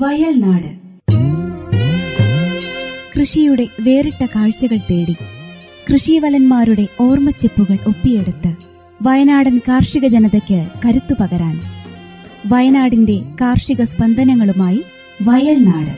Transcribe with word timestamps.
വയൽനാട് 0.00 0.70
കൃഷിയുടെ 3.14 3.64
വേറിട്ട 3.80 4.22
കാഴ്ചകൾ 4.34 4.78
തേടി 4.88 5.14
കൃഷിവലന്മാരുടെ 5.88 6.84
ഓർമ്മച്ചെപ്പുകൾ 7.00 7.76
ഒപ്പിയെടുത്ത് 7.86 8.50
വയനാടൻ 9.00 9.56
കാർഷിക 9.68 10.06
ജനതയ്ക്ക് 10.06 10.60
കരുത്തു 10.84 11.14
പകരാൻ 11.20 11.56
വയനാടിന്റെ 12.46 13.16
കാർഷിക 13.40 13.82
സ്പന്ദനങ്ങളുമായി 13.84 14.80
വയൽനാട് 15.24 15.94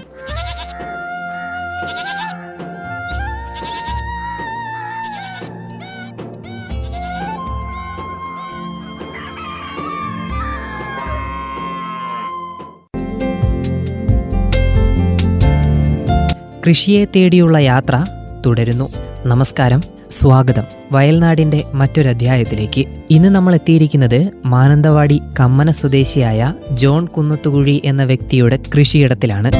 കൃഷിയെ 16.67 17.05
തേടിയുള്ള 17.05 17.59
യാത്ര 17.59 18.07
തുടരുന്നു. 18.47 18.89
നമസ്കാരം. 19.27 19.83
സ്വാഗതം. 20.11 20.63
വയൽനാടിന്റെ 20.93 21.65
മറ്റൊരധ്യായത്തിലേക്ക് 21.75 22.85
ഇന്ന് 23.11 23.29
നമ്മൾ 23.29 23.55
എത്തിയിരിക്കുന്നത് 23.55 24.31
മാനന്തവാടി 24.45 25.23
കമ്മന 25.41 25.71
സ്വദേശിയായ 25.71 26.55
ജോൺ 26.73 27.07
കുന്നത്തുകുഴി 27.07 27.83
എന്ന 27.85 28.05
വ്യക്തിയുടെ 28.05 28.59
കൃഷിയിടത്തിലാണ്. 28.79 29.51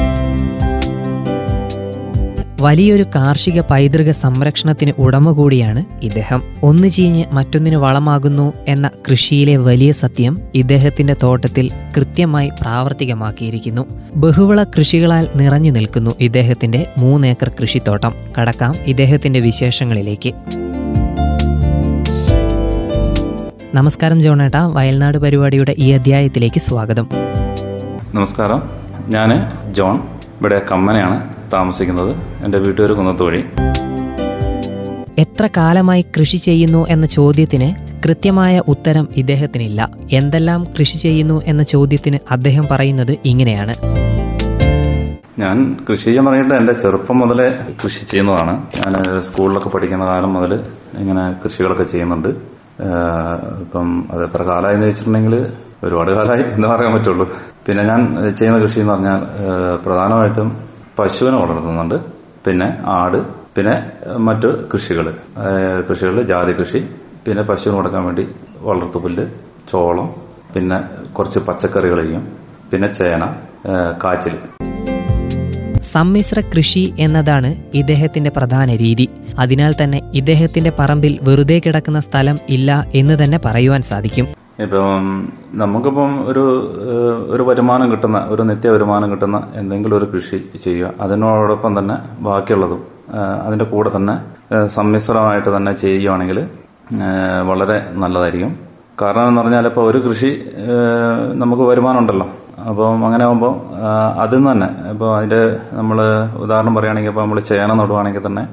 വലിയൊരു 2.63 3.03
കാർഷിക 3.15 3.61
പൈതൃക 3.61 4.11
സംരക്ഷണത്തിന് 4.11 4.91
ഉടമ 4.97 5.31
കൂടിയാണ് 5.31 5.85
ഇദ്ദേഹം. 6.03 6.43
ഒന്ന് 6.63 6.87
ചീഞ്ഞ് 6.87 7.25
മറ്റൊന്നിന് 7.31 7.75
വളമാകുന്നു 7.75 8.53
എന്ന 8.67 8.89
കൃഷിയിലെ 9.09 9.57
വലിയ 9.57 9.91
സത്യം 9.91 10.37
ഇദ്ദേഹത്തിന്റെ 10.55 11.15
തോട്ടത്തിൽ 11.23 11.71
കൃത്യമായി 11.97 12.51
പ്രാവർത്തികമാക്കിയിരിക്കുന്നു. 12.61 13.85
ബഹുവിള 14.15 14.63
കൃഷികളാൽ 14.63 15.27
നിറഞ്ഞു 15.35 15.71
നിൽക്കുന്നു 15.71 16.15
ഇദ്ദേഹത്തിന്റെ 16.19 16.87
മൂന്നേക്കർ 16.97 17.51
കൃഷിത്തോട്ടം. 17.61 18.13
കടക്കാം 18.41 18.75
ഇദ്ദേഹത്തിന്റെ 18.85 19.39
വിശേഷങ്ങളിലേക്ക്. 19.39 20.33
നമസ്കാരം 23.75 24.21
ജോണേട്ട 24.21 24.55
വയൽനാട് 24.55 25.17
പരിപാടിയുടെ 25.17 25.75
ഈ 25.77 25.91
അധ്യായത്തിലേക്ക് 25.91 26.59
സ്വാഗതം. 26.59 27.09
നമസ്കാരം. 28.13 28.63
ഞാൻ 29.07 29.51
ജോൺ 29.73 29.95
ഇവിടെ 30.39 30.61
കമ്മനയാണ്. 30.71 31.32
താമസിക്കുന്നത് 31.53 32.11
എന്റെ 32.45 32.57
വീട്ടുകാർ 32.57 32.91
കുന്നത്ത് 32.91 33.23
വഴി. 33.23 33.41
എത്ര 35.17 35.45
കാലമായി 35.57 36.03
കൃഷി 36.15 36.37
ചെയ്യുന്നു 36.37 36.81
എന്ന 36.89 37.05
ചോദ്യത്തിന് 37.05 37.67
കൃത്യമായ 38.05 38.61
ഉത്തരം 38.67 39.05
ഇദ്ദേഹത്തിനില്ല. 39.15 39.89
എന്തെല്ലാം 40.11 40.61
കൃഷി 40.77 40.97
ചെയ്യുന്നു 40.97 41.37
എന്ന 41.45 41.63
ചോദ്യത്തിന് 41.63 42.19
അദ്ദേഹം 42.31 42.65
പറയുന്നത് 42.71 43.13
ഇങ്ങനെയാണ്. 43.25 43.75
ഞാൻ 45.39 45.57
കൃഷി 45.89 46.03
ചെയ്യാൻ 46.03 46.25
പറഞ്ഞിട്ട് 46.25 46.55
എന്റെ 46.55 46.73
ചെറുപ്പം 46.73 47.17
മുതലേ 47.19 47.47
കൃഷി 47.83 48.01
ചെയ്യുന്നതാണ്. 48.11 48.53
ഞാൻ 48.79 48.93
സ്കൂളിലൊക്കെ 49.21 49.69
പഠിക്കുന്ന 49.69 50.05
കാലം 50.05 50.33
മുതൽ 50.33 50.53
ഇങ്ങനെ 50.99 51.23
കൃഷികളൊക്കെ 51.43 51.83
ചെയ്യുന്നുണ്ട്. 51.83 52.29
ഇപ്പം 53.63 53.87
അത് 54.11 54.21
എത്ര 54.27 54.43
കാലമായി 54.43 54.75
എന്ന് 54.75 54.87
വെച്ചിട്ടുണ്ടെങ്കിൽ 54.87 55.35
ഒരുപാട് 55.83 56.11
കാലമായി 56.11 56.43
എന്ന് 56.55 56.67
പറയാൻ 56.67 56.93
പറ്റുള്ളൂ. 56.93 57.25
പിന്നെ 57.67 57.83
ഞാൻ 57.83 58.01
ചെയ്യുന്ന 58.39 58.59
കൃഷി 58.65 58.79
എന്ന് 58.79 58.93
പറഞ്ഞാൽ 58.93 59.19
പ്രധാനമായിട്ടും 59.85 60.49
പശുവിനെ 60.97 61.37
വളർത്തുന്നുണ്ട് 61.43 61.97
പിന്നെ 62.45 62.67
ആട് 62.99 63.19
പിന്നെ 63.55 63.75
മറ്റു 64.27 64.49
കൃഷികൾ 64.71 65.05
കൃഷികൾ 65.87 66.17
ജാതി 66.31 66.53
കൃഷി 66.59 66.79
പിന്നെ 67.25 67.43
പശുവിന് 67.49 67.75
കൊടുക്കാൻ 67.77 68.03
വേണ്ടി 68.07 68.23
വളർത്തുപുല്ല് 68.67 69.25
ചോളം 69.71 70.07
പിന്നെ 70.53 70.77
കുറച്ച് 71.17 71.39
പച്ചക്കറികൾ 71.47 71.99
ചെയ്യും. 72.03 72.23
പിന്നെ 72.71 72.87
ചേന 72.99 73.23
കാച്ചിൽ 74.03 74.35
സമ്മിശ്ര 75.93 76.39
കൃഷി 76.53 76.83
എന്നതാണ് 77.05 77.49
ഇദ്ദേഹത്തിന്റെ 77.79 78.31
പ്രധാന 78.37 78.69
രീതി. 78.83 79.05
അതിനാൽ 79.43 79.73
തന്നെ 79.81 79.99
ഇദ്ദേഹത്തിന്റെ 80.19 80.71
പറമ്പിൽ 80.79 81.13
വെറുതെ 81.27 81.57
കിടക്കുന്ന 81.65 81.99
സ്ഥലം 82.07 82.37
ഇല്ല 82.55 82.69
എന്ന് 83.01 83.15
തന്നെ 83.21 83.39
പറയുവാൻ 83.45 83.81
സാധിക്കും. 83.91 84.27
ഇപ്പം 84.61 85.05
നമുക്കിപ്പം 85.61 86.11
ഒരു 86.29 86.43
ഒരു 87.33 87.43
വരുമാനം 87.43 87.87
കിട്ടുന്ന 87.91 88.17
ഒരു 88.33 88.43
നിത്യ 88.49 88.69
വരുമാനം 88.69 89.07
കിട്ടുന്ന 89.11 89.37
എന്തെങ്കിലും 89.59 89.95
ഒരു 89.97 90.07
കൃഷി 90.13 90.37
ചെയ്യുക 90.65 90.91
അതിനോടൊപ്പം 91.03 91.79
തന്നെ 91.79 91.95
ബാക്കിയുള്ളതും 92.27 92.81
അതിന്റെ 93.45 93.65
കൂടെ 93.71 93.89
തന്നെ 93.95 94.15
സമ്മിശ്രമായിട്ട് 94.75 95.49
തന്നെ 95.57 95.71
ചെയ്യുകയാണെങ്കിൽ 95.83 96.37
വളരെ 97.49 97.77
നല്ലതായിരിക്കും. 98.03 98.51
കാരണം 99.01 99.27
എന്ന് 99.27 99.41
പറഞ്ഞാൽ 99.41 99.67
ഇപ്പോൾ 99.69 99.85
ഒരു 99.89 99.99
കൃഷി 100.07 100.31
നമുക്ക് 101.41 101.63
വരുമാനം 101.71 101.99
ഉണ്ടല്ലോ. 102.01 102.27
അപ്പം 102.69 103.03
അങ്ങനെ 103.07 103.23
ആകുമ്പോൾ 103.27 103.53
അതിൽ 104.23 104.37
നിന്ന് 104.37 104.51
തന്നെ 104.51 104.67
ഇപ്പോൾ 104.93 105.09
അതിന്റെ 105.17 105.39
നമ്മൾ 105.79 105.97
ഉദാഹരണം 106.43 106.75
പറയുകയാണെങ്കിൽ 106.75 107.11
ഇപ്പോൾ 107.11 107.21
നമ്മൾ 107.21 107.39
ചേന 107.49 107.69
നടുവാണെങ്കിൽ 107.79 108.23
തന്നെ 108.27 108.43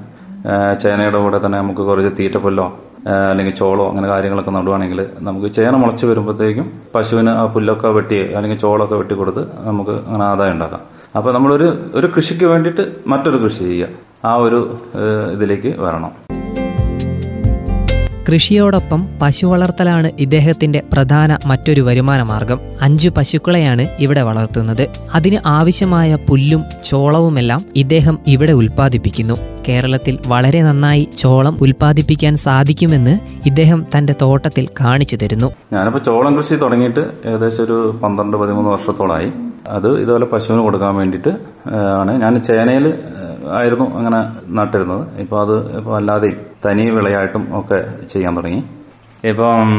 ചേനയുടെ 0.83 1.19
കൂടെ 1.25 1.39
തന്നെ 1.45 1.57
നമുക്ക് 1.57 1.83
കുറച്ച് 1.89 2.11
തീറ്റപ്പുല്ലോ 2.19 2.65
അല്ലെങ്കിൽ 3.07 3.53
ചോളോ 3.55 3.89
അങ്ങനെ 3.89 4.07
കാര്യങ്ങളൊക്കെ 4.07 4.51
നടുവാണെങ്കിൽ 4.51 5.09
നമുക്ക് 5.19 5.53
ചേന 5.55 5.75
മുളച്ച് 5.75 6.05
വരുമ്പോഴത്തേക്കും 6.05 6.71
പശുവിന് 6.95 7.29
ആ 7.29 7.45
പുല്ലൊക്കെ 7.45 7.87
വെട്ടി 7.87 8.19
അല്ലെങ്കിൽ 8.37 8.59
ചോളൊക്കെ 8.59 8.95
വെട്ടി 8.95 9.13
കൊടുത്ത് 9.13 9.43
നമുക്ക് 9.69 9.91
അങ്ങനെ 9.91 10.23
ആദായം 10.23 10.53
ഉണ്ടാക്കാം. 10.53 10.81
അപ്പോൾ 11.17 11.33
നമ്മളൊരു 11.33 11.67
ഒരു 11.93 12.07
കൃഷിക്ക് 12.07 12.45
വേണ്ടിയിട്ട് 12.45 12.83
മറ്റൊരു 13.07 13.37
കൃഷി 13.37 13.63
ചെയ്യുക. 13.63 13.89
ആ 14.25 14.35
ഒരു 14.35 14.79
ഇതിലേക്ക് 15.33 15.75
വരണം. 15.79 16.11
കൃഷിയോടൊപ്പം 18.31 19.09
പശു 19.21 19.45
വളർത്തലാണ് 19.45 20.11
ഇദ്ദേഹത്തിന്റെ 20.19 20.83
പ്രധാന 20.93 21.37
മറ്റൊരു 21.45 21.81
വരുമാന 21.81 22.23
മാർഗം. 22.23 22.59
അഞ്ചു 22.81 23.09
പശുക്കളെയാണ് 23.09 23.87
ഇവിടെ 23.99 24.21
വളർത്തുന്നത്. 24.21 24.87
അതിന് 25.13 25.39
ആവശ്യമായ 25.45 26.17
പുല്ലും 26.29 26.63
ചോളവുമെല്ലാം 26.83 27.61
ഇദ്ദേഹം 27.75 28.19
ഇവിടെ 28.27 28.51
ഉൽപ്പാദിപ്പിക്കുന്നു. 28.51 29.33
കേരളത്തിൽ 29.67 30.19
വളരെ 30.27 30.61
നന്നായി 30.61 31.09
ചോളം 31.17 31.57
ഉൽപ്പാദിപ്പിക്കാൻ 31.61 32.35
സാധിക്കുമെന്ന് 32.35 33.19
ഇദ്ദേഹം 33.45 33.85
തന്റെ 33.97 34.15
തോട്ടത്തിൽ 34.21 34.67
കാണിച്ചു 34.81 35.15
തരുന്നു. 35.15 35.51
ഞാനിപ്പോൾ 35.73 35.99
ചോളം 35.99 36.37
കൃഷി 36.37 36.55
തുടങ്ങിയിട്ട് 36.55 36.99
ഏകദേശം 37.25 37.63
ഒരു 37.63 37.99
പന്ത്രണ്ട് 38.03 38.37
പതിമൂന്ന് 38.37 38.71
വർഷത്തോളമായി 38.71 39.31
അത് 39.67 39.99
ഇതുപോലെ 40.01 40.25
പശുവിന് 40.25 40.61
കൊടുക്കാൻ 40.61 40.95
വേണ്ടിയിട്ട് 40.95 41.29
ആണ്. 41.99 42.21
ഞാൻ 42.21 42.43
ചേനയിൽ 42.43 42.93
ആയിരുന്നു 43.51 43.97
അങ്ങനെ 43.97 44.21
നട്ടിരുന്നത്. 44.47 45.19
ഇപ്പോൾ 45.19 45.41
അത് 45.41 45.77
ഇപ്പോൾ 45.77 45.97
അല്ലാതെയും 45.97 46.50
തനി 46.63 46.85
വിളയായിട്ടും 46.95 47.43
ഒക്കെ 47.59 47.79
ചെയ്യാൻ 48.11 48.33
തുടങ്ങി. 48.37 48.61
ഇപ്പം 49.31 49.71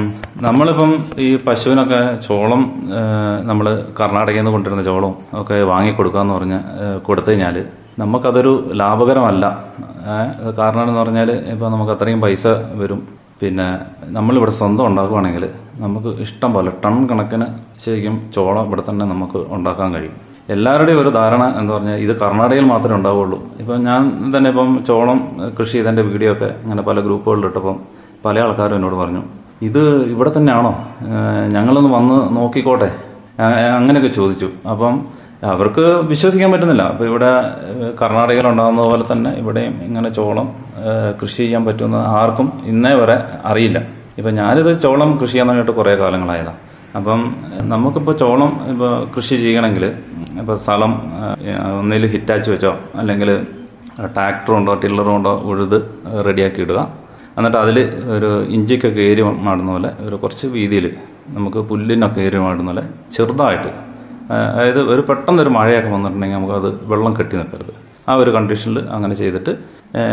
നമ്മളിപ്പം 0.46 0.90
ഈ 1.26 1.28
പശുവിനൊക്കെ 1.46 2.00
ചോളം 2.26 2.60
നമ്മൾ 3.48 3.66
കർണാടകയിൽ 4.00 4.40
നിന്ന് 4.40 4.52
കൊണ്ടുവരുന്ന 4.54 4.84
ചോളവും 4.90 5.14
ഒക്കെ 5.40 5.56
വാങ്ങിക്കൊടുക്കാന്ന് 5.70 6.34
പറഞ്ഞ് 6.36 6.58
കൊടുത്തു 7.06 7.30
കഴിഞ്ഞാൽ 7.30 7.56
നമുക്കതൊരു 8.02 8.52
ലാഭകരമല്ല. 8.80 9.44
കാരണം 10.58 10.82
എന്ന് 10.84 10.96
പറഞ്ഞാൽ 11.00 11.30
ഇപ്പം 11.54 11.68
നമുക്ക് 11.74 11.92
അത്രയും 11.96 12.20
പൈസ 12.24 12.46
വരും. 12.82 13.00
പിന്നെ 13.40 13.66
നമ്മളിവിടെ 14.16 14.52
സ്വന്തം 14.60 14.84
ഉണ്ടാക്കുവാണെങ്കിൽ 14.90 15.44
നമുക്ക് 15.84 16.10
ഇഷ്ടം 16.24 16.50
പോലെ 16.56 16.70
ടൺ 16.84 16.96
കണക്കിന് 17.10 17.46
ശരിക്കും 17.84 18.16
ചോളം 18.36 18.64
ഇവിടെ 18.68 18.82
തന്നെ 18.88 19.04
നമുക്ക് 19.12 19.40
ഉണ്ടാക്കാൻ 19.56 19.88
കഴിയും. 19.96 20.16
എല്ലാവരുടെയും 20.54 20.98
ഒരു 21.02 21.10
ധാരണ 21.18 21.42
എന്ന് 21.60 21.72
പറഞ്ഞാൽ 21.72 21.96
ഇത് 22.04 22.12
കർണാടകയിൽ 22.20 22.66
മാത്രമേ 22.72 22.96
ഉണ്ടാവുള്ളൂ. 22.96 23.38
ഇപ്പം 23.60 23.78
ഞാൻ 23.88 24.02
തന്നെ 24.34 24.48
ഇപ്പം 24.50 24.70
ചോളം 24.88 25.18
കൃഷി 25.58 25.72
ചെയ്തതിന്റെ 25.72 26.02
വീഡിയോ 26.02 26.32
ഒക്കെ 26.32 26.48
അങ്ങനെ 26.64 26.82
പല 26.88 27.00
ഗ്രൂപ്പുകളിലിട്ടപ്പം 27.06 27.76
പല 28.24 28.40
ആൾക്കാരും 28.46 28.76
എന്നോട് 28.78 28.96
പറഞ്ഞു 29.02 29.22
ഇത് 29.68 29.82
ഇവിടെ 30.12 30.30
തന്നെയാണോ? 30.36 30.72
ഞങ്ങളൊന്ന് 31.54 31.90
വന്ന് 31.96 32.16
നോക്കിക്കോട്ടെ. 32.36 32.88
അങ്ങനെയൊക്കെ 33.78 34.10
ചോദിച്ചു. 34.20 34.48
അപ്പം 34.72 34.94
അവർക്ക് 35.52 35.84
വിശ്വസിക്കാൻ 36.10 36.50
പറ്റുന്നില്ല. 36.52 36.82
അപ്പം 36.92 37.06
ഇവിടെ 37.10 37.30
കർണാടകയിൽ 38.00 38.46
ഉണ്ടാകുന്ന 38.48 38.82
പോലെ 38.88 39.04
തന്നെ 39.12 39.30
ഇവിടെയും 39.42 39.74
ഇങ്ങനെ 39.86 40.08
ചോളം 40.18 40.48
കൃഷി 41.22 41.40
ചെയ്യാൻ 41.44 41.62
പറ്റുന്ന 41.68 41.96
ആർക്കും 42.18 42.48
ഇന്നേ 42.72 42.92
വരെ 43.00 43.16
അറിയില്ല. 43.50 43.78
ഇപ്പം 44.18 44.32
ഞാനിത് 44.34 44.70
ചോളം 44.84 45.10
കൃഷി 45.20 45.32
ചെയ്യാൻ 45.32 45.46
തുടങ്ങിയിട്ട് 45.48 45.74
കുറേ 45.80 45.94
കാലങ്ങളായതാണ് 46.02 46.60
അപ്പം 46.98 47.20
നമുക്കിപ്പോൾ 47.62 47.70
നമുക്കിപ്പോ 47.72 48.12
ചോളം 48.22 48.50
ഇപ്പോൾ 48.72 48.90
കൃഷി 49.14 49.34
ചെയ്യണമെങ്കിൽ 49.42 49.84
ഇപ്പൊ 50.40 50.54
സ്ഥലം 50.64 50.92
ഒന്നിൽ 51.80 52.04
ഹിറ്റാച്ച് 52.14 52.48
വെച്ചോ 52.54 52.72
അല്ലെങ്കിൽ 53.00 53.30
ടില്ലർ 54.82 55.08
ഉണ്ടോ 55.16 55.32
ഉഴുത് 55.50 55.78
റെഡിയാക്കി 56.26 56.60
ഇടുക. 56.64 56.80
എന്നിട്ട് 57.38 57.58
അതിൽ 57.64 57.78
ഒരു 58.14 58.30
ഇഞ്ചിക്കൊക്കെ 58.56 59.02
ഏരി 59.10 59.22
മാടുന്ന 59.46 59.70
പോലെ 59.74 59.90
ഒരു 60.06 60.16
കുറച്ച് 60.22 60.46
വീതിയിൽ 60.56 60.86
നമുക്ക് 61.36 61.60
പുല്ലിനൊക്കെ 61.70 62.20
ഏരി 62.26 62.38
മാടുന്ന 62.44 62.70
പോലെ 62.70 62.84
ചെറുതായിട്ട് 63.16 63.70
അതായത് 64.32 64.80
ഒരു 64.92 65.02
പെട്ടെന്ന് 65.08 65.40
ഒരു 65.44 65.50
മഴയൊക്കെ 65.56 65.90
വന്നിട്ടുണ്ടെങ്കിൽ 65.94 66.38
നമുക്കത് 66.38 66.68
വെള്ളം 66.90 67.12
കെട്ടി 67.18 67.34
നിൽക്കരുത്. 67.40 67.72
ആ 68.08 68.14
ഒരു 68.22 68.30
കണ്ടീഷനിൽ 68.36 68.78
അങ്ങനെ 68.94 69.14
ചെയ്തിട്ട് 69.20 69.52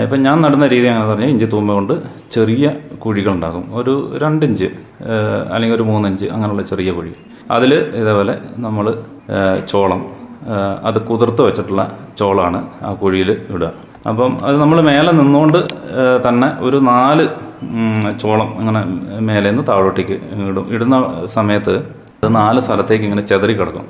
ഇപ്പം 0.06 0.20
ഞാൻ 0.28 0.38
നടുന്ന 0.46 0.66
രീതി 0.74 0.88
അങ്ങനെ 0.92 1.08
പറഞ്ഞാൽ 1.10 1.30
ഇഞ്ചി 1.34 1.48
തൂമ്പ 1.54 1.70
കൊണ്ട് 1.78 1.94
ചെറിയ 2.36 2.72
കുഴികളുണ്ടാകും 3.04 3.64
ഒരു 3.80 3.94
രണ്ടിഞ്ച് 4.24 4.68
അല്ലെങ്കിൽ 5.54 5.76
ഒരു 5.80 5.86
മൂന്നിഞ്ച് 5.92 6.28
അങ്ങനെയുള്ള 6.36 6.64
ചെറിയ 6.72 6.92
കുഴി. 6.98 7.14
അതിൽ 7.56 7.72
ഇതേപോലെ 8.02 8.34
നമ്മൾ 8.66 8.88
ചോളം. 9.72 10.02
അത് 10.88 10.98
കുതിർത്ത് 11.10 11.42
വെച്ചിട്ടുള്ള 11.48 11.84
ചോളമാണ് 12.20 12.60
ആ 12.88 12.92
കുഴിയിൽ 13.02 13.30
ഇടുക. 13.54 13.72
അപ്പം 14.10 14.32
അത് 14.48 14.56
നമ്മൾ 14.62 14.78
മേലെ 14.90 15.12
നിന്നുകൊണ്ട് 15.20 15.58
തന്നെ 16.26 16.50
ഒരു 16.68 16.78
നാല് 16.92 17.26
ചോളം 18.24 18.50
അങ്ങനെ 18.60 18.82
മേലെ 19.30 19.48
നിന്ന് 19.52 19.64
താഴോട്ടേക്ക് 19.70 20.18
ഇടും. 20.50 20.66
ഇടുന്ന 20.76 20.98
സമയത്ത് 21.38 21.76
അത് 22.22 22.30
നാല് 22.40 22.60
സ്ഥലത്തേക്ക് 22.68 23.06
ഇങ്ങനെ 23.10 23.24
ചെതറി 23.32 23.54
കിടക്കും. 23.60 23.86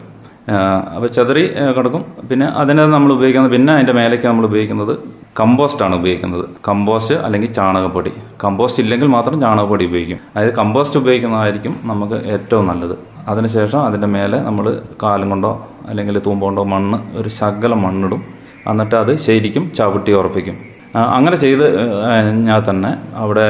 അപ്പോൾ 0.96 1.10
ചെതറി 1.18 1.44
കിടക്കും. 1.78 2.04
പിന്നെ 2.30 2.48
അതിനെ 2.62 2.84
നമ്മൾ 2.96 3.12
ഉപയോഗിക്കുന്നത് 3.18 3.54
പിന്നെ 3.56 3.72
അതിന്റെ 3.74 3.96
മേലേക്ക് 4.00 4.28
നമ്മൾ 4.32 4.46
ഉപയോഗിക്കുന്നത് 4.52 4.94
കമ്പോസ്റ്റാണ് 5.40 5.96
ഉപയോഗിക്കുന്നത്. 5.96 6.46
കമ്പോസ്റ്റ് 6.68 7.16
അല്ലെങ്കിൽ 7.16 7.52
ചാണകപ്പൊടി. 7.52 8.12
കമ്പോസ്റ്റ് 8.44 8.84
ഇല്ലെങ്കിൽ 8.84 9.08
മാത്രം 9.08 9.42
ചാണകപ്പൊടി 9.42 9.86
ഉപയോഗിക്കും. 9.86 10.20
അതായത് 10.36 10.54
കമ്പോസ്റ്റ് 10.56 11.00
ഉപയോഗിക്കുന്നതായിരിക്കും 11.00 11.76
നമുക്ക് 11.84 12.14
ഏറ്റവും 12.14 12.68
നല്ലത്. 12.68 12.96
അതിനുശേഷം 13.28 13.80
അതിന്റെ 13.86 14.08
മേലെ 14.08 14.38
നമ്മൾ 14.40 14.82
കാലം 15.04 15.30
കൊണ്ടോ 15.30 15.68
അല്ലെങ്കിൽ 15.90 16.22
തൂമ്പ 16.26 16.44
കൊണ്ടോ 16.44 16.64
മണ്ണ് 16.64 17.18
ഒരു 17.18 17.30
ശകലം 17.30 17.82
മണ്ണിടും. 17.82 18.22
എന്നിട്ട് 18.68 18.96
അത് 18.96 19.18
ശരിക്കും 19.18 19.72
ചവിട്ടി 19.78 20.12
ഉറപ്പിക്കും. 20.12 20.58
അങ്ങനെ 20.96 21.36
ചെയ്ത് 21.36 21.66
കഴിഞ്ഞാൽ 22.10 22.64
തന്നെ 22.70 22.98
അവിടെ 23.16 23.48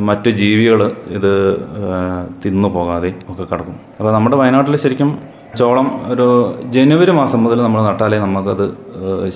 മറ്റു 0.00 0.30
ജീവികൾ 0.30 0.96
ഇത് 1.16 1.32
തിന്നു 2.44 2.68
പോകാതെ 2.68 3.14
ഒക്കെ 3.28 3.42
കിടക്കും. 3.42 3.76
അപ്പോൾ 4.00 4.12
നമ്മുടെ 4.12 4.36
വയനാട്ടിൽ 4.36 4.76
ശരിക്കും 4.76 5.18
ചോളം 5.58 5.86
ഒരു 6.12 6.26
ജനുവരി 6.74 7.12
മാസം 7.18 7.38
മുതൽ 7.44 7.58
നമ്മൾ 7.62 7.80
നട്ടാലേ 7.86 8.18
നമുക്കത് 8.24 8.64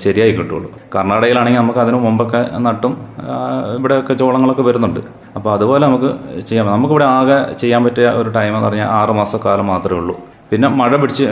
ശരിയായി 0.02 0.32
കിട്ടുള്ളൂ. 0.36 0.68
കർണാടകയിലാണെങ്കിൽ 0.94 1.60
നമുക്ക് 1.60 1.80
അതിനു 1.84 1.98
മുമ്പൊക്കെ 2.04 2.40
നട്ടും 2.66 2.92
ഇവിടെയൊക്കെ 3.76 4.14
ചോളങ്ങളൊക്കെ 4.14 4.62
വരുന്നുണ്ട്. 4.68 5.00
അപ്പോൾ 5.36 5.50
അതുപോലെ 5.54 5.82
നമുക്ക് 5.86 6.10
ചെയ്യാം. 6.48 6.66
നമുക്കിവിടെ 6.66 7.04
ആകെ 7.04 7.38
ചെയ്യാൻ 7.62 7.82
പറ്റിയ 7.84 8.06
ഒരു 8.20 8.30
ടൈം 8.36 8.52
എന്ന് 8.56 8.68
പറഞ്ഞാൽ 8.68 8.88
ആറ് 9.00 9.12
മാസക്കാലം 9.20 9.66
മാത്രമേ 9.72 9.98
ഉള്ളൂ. 10.00 10.16
പിന്നെ 10.50 10.68
മഴ 10.80 10.96
പിടിച്ച് 11.02 11.24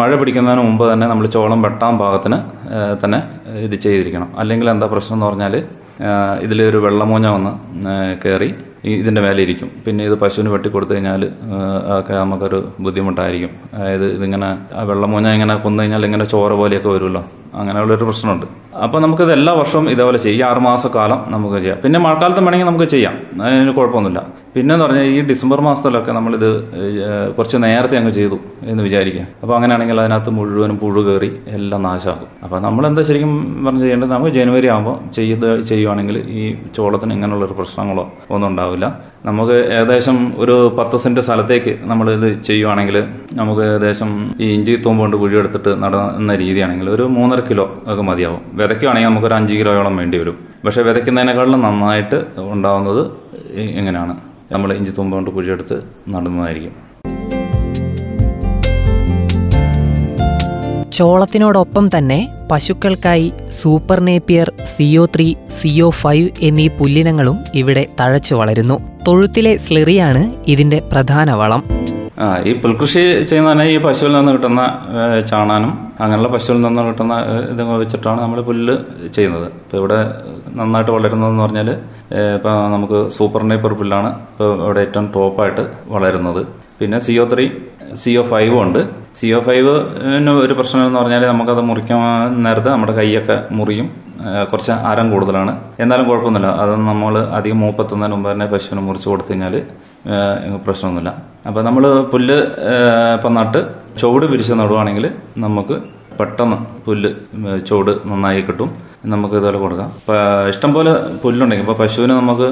മഴ 0.00 0.10
പിടിക്കുന്നതിന് 0.20 0.62
മുമ്പ് 0.68 0.84
തന്നെ 0.92 1.06
നമ്മൾ 1.06 1.26
ചോളം 1.36 1.62
വെട്ടാൻ 1.62 1.98
പാകത്തിന് 2.02 2.38
തന്നെ 3.04 3.20
ഇത് 3.66 3.76
ചെയ്തിരിക്കണം. 3.84 4.28
അല്ലെങ്കിൽ 4.42 4.70
എന്താ 4.74 4.86
പ്രശ്നം 4.92 5.16
എന്ന് 5.16 5.26
പറഞ്ഞാൽ 5.26 5.54
ഇതിലൊരു 6.44 6.78
വെള്ളമൂഞ്ഞ 6.84 7.26
വന്ന് 7.26 7.52
കയറി 8.22 8.50
ഇതിന്റെ 8.84 9.20
മേലെ 9.20 9.42
ഇരിക്കും 9.42 9.70
പിന്നെ 9.86 10.04
ഇത് 10.04 10.14
പശുവിന് 10.18 10.50
വെട്ടിക്കൊടുത്തു 10.50 10.92
കഴിഞ്ഞാൽ 10.92 11.22
ഒക്കെ 11.98 12.12
നമുക്കൊരു 12.12 12.68
ബുദ്ധിമുട്ടായിരിക്കും. 12.80 13.50
അതായത് 13.74 14.06
ഇതിങ്ങനെ 14.12 14.48
വെള്ളമൂഞ്ഞ 14.84 15.28
ഇങ്ങനെ 15.28 15.56
കൊന്നു 15.56 15.82
കഴിഞ്ഞാൽ 15.82 16.04
ഇങ്ങനെ 16.04 16.24
ചോര 16.24 16.52
പോലെയൊക്കെ 16.52 16.88
വരുമല്ലോ. 16.88 17.24
അങ്ങനെയുള്ളൊരു 17.54 18.04
പ്രശ്നമുണ്ട്. 18.04 18.46
അപ്പോൾ 18.84 19.00
നമുക്കിത് 19.02 19.32
എല്ലാ 19.32 19.52
വർഷവും 19.52 19.90
ഇതേപോലെ 19.90 20.18
ചെയ്യാം. 20.18 20.50
ആറുമാസക്കാലം 20.50 21.24
നമുക്ക് 21.26 21.56
ചെയ്യാം. 21.56 21.78
പിന്നെ 21.84 22.00
മഴക്കാലത്തും 22.00 22.44
വേണമെങ്കിൽ 22.44 22.66
നമുക്ക് 22.66 22.84
ചെയ്യാം. 22.84 23.16
അതിന് 23.42 23.70
കുഴപ്പമൊന്നുമില്ല. 23.70 24.43
പിന്നെ 24.54 24.72
എന്ന് 24.74 24.84
പറഞ്ഞാൽ 24.84 25.06
ഈ 25.12 25.20
ഡിസംബർ 25.28 25.58
മാസത്തിലൊക്കെ 25.66 26.12
നമ്മളിത് 26.12 26.50
കുറച്ച് 27.36 27.58
നേരത്തെ 27.64 27.96
അങ്ങ് 28.00 28.10
ചെയ്തു 28.18 28.36
എന്ന് 28.70 28.82
വിചാരിക്കുക 28.82 29.22
അപ്പോൾ 29.42 29.54
അങ്ങനെയാണെങ്കിൽ 29.56 30.00
അതിനകത്ത് 30.00 30.30
മുഴുവനും 30.30 30.76
പുഴു 30.82 31.00
കയറി 31.06 31.30
എല്ലാം 31.56 31.80
നാശമാകും 31.82 32.28
അപ്പോൾ 32.44 32.58
നമ്മൾ 32.66 32.86
എന്താ 32.86 33.02
ശരിക്കും 33.08 33.32
പറഞ്ഞു 33.64 33.82
ചെയ്യേണ്ടത്? 33.84 34.10
നമുക്ക് 34.10 34.32
ജനുവരി 34.36 34.68
ആകുമ്പോൾ 34.74 34.94
ചെയ്ത് 35.16 35.48
ചെയ്യുവാണെങ്കിൽ 35.70 36.16
ഈ 36.40 36.44
ചോളത്തിന് 36.76 37.12
ഇങ്ങനെയുള്ളൊരു 37.12 37.56
പ്രശ്നങ്ങളോ 37.60 38.04
ഒന്നും 38.34 38.46
ഉണ്ടാവില്ല. 38.50 38.86
നമുക്ക് 39.28 39.56
ഏകദേശം 39.76 40.16
ഒരു 40.42 40.54
പത്ത് 40.78 40.96
സെന്റ് 41.04 41.20
സ്ഥലത്തേക്ക് 41.26 41.72
നമ്മൾ 41.90 42.06
ഇത് 42.16 42.28
ചെയ്യുവാണെങ്കിൽ 42.48 42.96
നമുക്ക് 43.40 43.62
ഏകദേശം 43.68 44.10
ഈ 44.40 44.48
ഇഞ്ചി 44.56 44.76
തൂമ്പ് 44.86 45.02
കൊണ്ട് 45.04 45.16
കുഴിയെടുത്തിട്ട് 45.22 45.72
നടന്ന 45.84 46.34
രീതിയാണെങ്കിൽ 46.42 46.90
ഒരു 46.96 47.06
മൂന്നര 47.16 47.40
കിലോ 47.48 47.66
ഒക്കെ 47.92 48.04
മതിയാവും. 48.10 48.42
വിതയ്ക്കുവാണെങ്കിൽ 48.60 49.10
നമുക്കൊരു 49.10 49.36
അഞ്ച് 49.40 49.56
കിലോയോളം 49.60 49.96
വേണ്ടി 50.02 50.18
വരും. 50.22 50.38
പക്ഷെ 50.66 50.82
വിതയ്ക്കുന്നതിനേക്കാളും 50.90 51.64
നന്നായിട്ട് 51.66 52.20
ഉണ്ടാവുന്നത് 52.54 53.02
ഇങ്ങനെയാണ്. 53.80 54.14
നമ്മൾ 54.52 54.72
ഇഞ്ചി 54.72 54.92
തുമ്പ 54.92 55.14
കൊണ്ട് 55.14 55.30
കുഴിയെടുത്ത് 55.30 55.82
നടുന്നതായിരിക്കും. 56.08 56.72
ചോളത്തിനോടൊപ്പം 60.92 61.88
തന്നെ 61.98 62.28
പശുക്കൾക്കായി 62.52 63.32
super 63.50 64.00
napier 64.00 64.52
CO 64.64 65.06
three 65.06 65.34
CO 65.60 65.90
five 65.90 66.28
എന്നീ 66.40 66.68
പുല്ലിനങ്ങളും 66.68 67.38
ഇവിടെ 67.54 67.86
തഴച്ചു 68.00 68.34
വളരുന്നു. 68.34 68.80
തൊഴുത്തിലെ 69.08 69.56
സ്ലെറിയാണ് 69.56 70.34
ഇതിന്റെ 70.46 70.82
പ്രധാന 70.92 71.30
വളം. 71.30 71.64
ഈ 72.44 72.52
പുൽകൃഷി 72.52 73.22
ചെയ്യുന്ന 73.22 73.62
ഈ 73.62 73.78
പശുവിൽ 73.78 74.12
നിന്ന് 74.12 74.32
കിട്ടുന്ന 74.32 74.78
ചാണാനും 75.30 75.83
അങ്ങനെയുള്ള 76.02 76.28
പശുവിൽ 76.34 76.58
നിന്ന് 76.64 76.82
കിട്ടുന്ന 76.88 77.14
ഇത് 77.52 77.62
വെച്ചിട്ടാണ് 77.82 78.18
നമ്മൾ 78.24 78.38
പുല്ല് 78.48 78.74
ചെയ്യുന്നത്. 79.16 79.46
ഇപ്പോൾ 79.64 79.78
ഇവിടെ 79.80 79.98
നന്നായിട്ട് 80.60 80.92
വളരുന്നതെന്ന് 80.96 81.42
പറഞ്ഞാൽ 81.44 81.68
ഇപ്പോൾ 82.38 82.54
നമുക്ക് 82.74 82.98
സൂപ്പർ 83.16 83.42
നൈപ്പർ 83.50 83.72
പുല്ലാണ് 83.80 84.10
ഇപ്പോൾ 84.32 84.50
ഇവിടെ 84.64 84.80
ഏറ്റവും 84.86 85.06
ടോപ്പായിട്ട് 85.14 85.64
വളരുന്നത്. 85.94 86.42
പിന്നെ 86.80 86.98
C 87.06 87.14
O 87.22 87.26
three 87.32 87.46
C 88.02 88.12
O 88.20 88.22
ഫൈവും 88.32 88.58
ഉണ്ട്. 88.64 88.80
സി 89.18 89.28
ഒ 89.36 89.40
ഫൈവ് 89.48 89.72
ഒരു 90.44 90.54
പ്രശ്നം 90.58 90.80
എന്ന് 90.86 90.98
പറഞ്ഞാൽ 91.00 91.24
നമുക്കത് 91.32 91.62
മുറിക്കാൻ 91.70 92.00
നേരത്തെ 92.46 92.70
നമ്മുടെ 92.74 92.94
കൈയൊക്കെ 93.00 93.36
മുറിയും 93.58 93.88
കുറച്ച് 94.50 94.74
ആരം 94.90 95.06
കൂടുതലാണ്. 95.12 95.52
എന്നാലും 95.82 96.04
കുഴപ്പമൊന്നുമില്ല. 96.10 96.50
അത് 96.62 96.72
നമ്മൾ 96.90 97.14
അധികം 97.38 97.58
മൂപ്പത്തുന്നതിന് 97.64 98.14
മുമ്പ് 98.16 98.28
തന്നെ 98.32 98.46
പശുവിന് 98.52 98.82
മുറിച്ച് 98.88 99.08
കൊടുത്തു 99.12 99.32
കഴിഞ്ഞാൽ 99.32 99.54
പ്രശ്നമൊന്നുമില്ല. 100.64 101.10
അപ്പോൾ 101.46 101.62
നമ്മൾ 101.62 102.02
പുല്ല് 102.12 102.36
ഇപ്പം 103.16 103.34
നട്ട് 103.34 103.60
ചുവട് 104.00 104.26
പിരിച്ച് 104.26 104.52
നടുവാണെങ്കിൽ 104.52 105.10
നമുക്ക് 105.38 105.76
പെട്ടെന്ന് 106.20 106.56
പുല്ല് 106.86 107.10
ചുവട് 107.68 107.92
നന്നായി 108.06 108.40
കിട്ടും. 108.40 108.70
നമുക്ക് 109.04 109.34
ഇതുപോലെ 109.34 109.58
കൊടുക്കാം. 109.58 109.88
ഇഷ്ടം 110.48 110.48
ഇഷ്ടംപോലെ 110.48 110.92
പുല്ലുണ്ടെങ്കിൽ 111.24 111.66
ഇപ്പോൾ 111.66 111.78
പശുവിന് 111.82 112.12
നമുക്ക് 112.12 112.48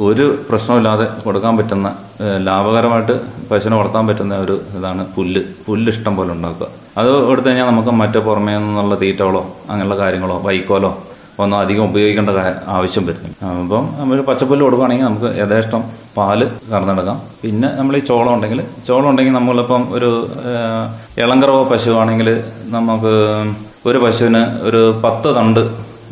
ഒരു 0.00 0.38
പ്രശ്നമില്ലാതെ 0.50 1.06
കൊടുക്കാൻ 1.24 1.56
പറ്റുന്ന 1.56 1.96
ലാഭകരമായിട്ട് 2.44 3.20
പശുവിനെ 3.50 3.76
വളർത്താൻ 3.76 4.06
പറ്റുന്ന 4.06 4.36
ഒരു 4.36 4.60
ഇതാണ് 4.76 5.06
പുല്ല്. 5.16 5.42
പുല്ല് 5.66 5.92
ഇഷ്ടം 5.92 6.16
പോലെ 6.16 6.32
ഉണ്ടാക്കുക. 6.32 6.66
അത് 6.98 7.30
എടുത്തു 7.30 7.48
കഴിഞ്ഞാൽ 7.48 7.66
നമുക്ക് 7.66 7.90
മറ്റേ 7.90 8.20
പുറമേ 8.20 8.54
നിന്നുള്ള 8.56 8.94
തീറ്റകളോ 8.94 9.42
അങ്ങനെയുള്ള 9.70 9.98
കാര്യങ്ങളോ 9.98 10.40
വൈക്കോലോ 10.44 10.90
ഒന്നും 11.42 11.56
അധികം 11.62 11.84
ഉപയോഗിക്കേണ്ട 11.90 12.30
ആവശ്യം 12.76 13.04
വരും. 13.08 13.22
അപ്പം 13.62 13.84
നമ്മൾ 14.00 14.20
പച്ചപ്പുല്ല് 14.28 14.64
കൊടുക്കുകയാണെങ്കിൽ 14.66 15.06
നമുക്ക് 15.08 15.28
യഥേഷ്ടം 15.40 15.82
പാൽ 16.16 16.40
കറന്നെടുക്കാം. 16.72 17.16
പിന്നെ 17.42 17.68
നമ്മൾ 17.78 17.94
ഈ 18.00 18.02
ചോളം 18.10 18.32
ഉണ്ടെങ്കിൽ 18.36 18.60
ചോളം 18.88 19.08
ഉണ്ടെങ്കിൽ 19.10 19.34
നമ്മളിപ്പം 19.38 19.82
ഒരു 19.96 20.10
ഇളങ്കറവ 21.22 21.62
പശു 21.72 21.92
ആണെങ്കിൽ 22.02 22.28
നമുക്ക് 22.76 23.14
ഒരു 23.88 23.98
പശുവിന് 24.04 24.42
ഒരു 24.68 24.82
പത്ത് 25.04 25.30
തണ്ട് 25.38 25.62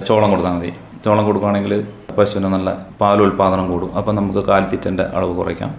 ചോളം 0.08 0.28
കൊടുത്താൽ 0.32 0.54
മതി. 0.56 0.72
ചോളം 1.04 1.22
കൊടുക്കുകയാണെങ്കിൽ 1.28 1.74
പശുവിന് 2.18 2.48
നല്ല 2.54 2.70
പാൽ 3.00 3.18
ഉൽപാദനം 3.26 3.66
കൂടും. 3.72 3.90
അപ്പം 3.98 4.12
നമുക്ക് 4.18 4.42
കാലിത്തീറ്റന്റെ 4.48 5.04
അളവ് 5.16 5.34
കുറയ്ക്കാം. 5.40 5.70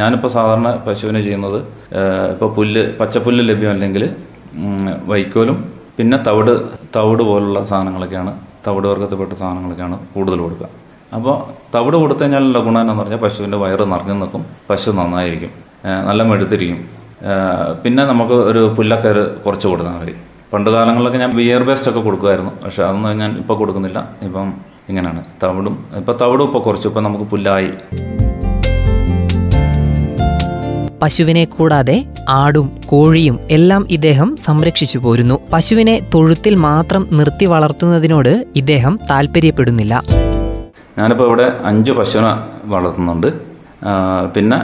ഞാനിപ്പോൾ 0.00 0.30
സാധാരണ 0.36 0.68
പശുവിന് 0.86 1.20
ചെയ്യുന്നത് 1.26 1.58
ഇപ്പോൾ 2.32 2.48
പുല്ല് 2.56 2.82
പച്ചപ്പുല്ല് 3.00 3.42
ലഭ്യമല്ലെങ്കിൽ 3.50 4.04
വൈക്കോലും 5.10 5.56
പിന്നെ 5.98 6.16
തവിട് 6.26 6.52
തവിട് 6.96 7.22
പോലുള്ള 7.28 7.58
സാധനങ്ങളൊക്കെയാണ് 7.70 8.32
തവിട് 8.66 8.86
വർഗത്തിൽപ്പെട്ട 8.90 9.32
സാധനങ്ങളൊക്കെയാണ് 9.40 9.96
കൂടുതൽ 10.14 10.38
കൊടുക്കുക. 10.44 10.68
അപ്പോൾ 11.16 11.34
തവിട് 11.74 11.96
കൊടുത്തു 12.02 12.22
കഴിഞ്ഞാലുള്ള 12.22 12.60
ഗുണം 12.66 12.80
എന്ന് 12.84 12.94
പറഞ്ഞാൽ 13.00 13.20
പശുവിന്റെ 13.24 13.58
വയറ് 13.62 13.84
നിറഞ്ഞു 13.92 14.14
നിൽക്കും 14.20 14.44
പശു 14.70 14.90
നന്നായിരിക്കും 14.98 15.52
നല്ല 16.08 16.22
മെടുത്തിരിക്കും 16.30 16.80
പിന്നെ 17.82 18.02
നമുക്ക് 18.10 18.36
ഒരു 18.50 18.62
പുല്ലക്കയറ് 18.76 19.24
കുറച്ച് 19.44 19.66
കൊടുത്താൽ 19.72 19.94
മതി. 20.00 20.14
പണ്ട് 20.52 20.70
കാലങ്ങളിലൊക്കെ 20.74 21.18
ഞാൻ 21.24 21.32
ബിയർ 21.38 21.62
വേസ്റ്റ് 21.68 21.88
ഒക്കെ 21.90 22.02
കൊടുക്കുമായിരുന്നു 22.06 22.52
പക്ഷെ 22.64 22.82
അതൊന്നും 22.88 23.18
ഞാൻ 23.22 23.30
ഇപ്പോൾ 23.42 23.56
കൊടുക്കുന്നില്ല. 23.60 24.00
ഇപ്പം 24.26 24.48
ഇങ്ങനെയാണ്. 24.90 25.20
തവിടും 25.42 25.76
ഇപ്പം 26.00 26.16
തവിടും 26.22 26.44
ഇപ്പോൾ 26.48 26.62
കുറച്ച് 26.66 26.86
ഇപ്പം 26.90 27.04
നമുക്ക് 27.08 27.26
പുല്ലായി. 27.32 27.70
പശുവിനെ 31.04 31.44
കൂടാതെ 31.44 32.04
ആടും 32.30 32.66
കോഴിയും 32.86 33.38
എല്ലാം 33.50 33.86
ഇദ്ദേഹം 33.90 34.36
സംരക്ഷിച്ചു 34.44 34.98
പോരുന്നു. 34.98 35.36
പശുവിനെ 35.52 36.00
തൊഴുത്തിൽ 36.14 36.54
മാത്രം 36.54 37.08
നിർത്തി 37.12 37.44
വളർത്തുന്നതിനോട് 37.44 38.46
ഇദ്ദേഹം 38.56 38.98
താല്പര്യപ്പെടുന്നില്ല 39.10 40.02
ഞാനിപ്പോൾ 40.98 41.26
ഇവിടെ 41.26 41.46
അഞ്ച് 41.64 41.92
പശുവിനെ 41.92 42.32
വളർത്തുന്നുണ്ട്. 42.64 43.28
പിന്നെ 44.36 44.58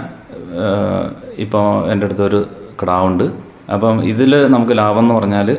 ഇപ്പോൾ 1.38 1.92
എന്റെ 1.92 2.06
അടുത്തൊരു 2.06 2.40
കിടാവുണ്ട്. 2.82 3.26
അപ്പം 3.74 4.04
ഇതിൽ 4.04 4.46
നമുക്ക് 4.46 4.78
ലാഭം 4.78 4.98
എന്ന് 4.98 5.14
പറഞ്ഞാൽ 5.14 5.50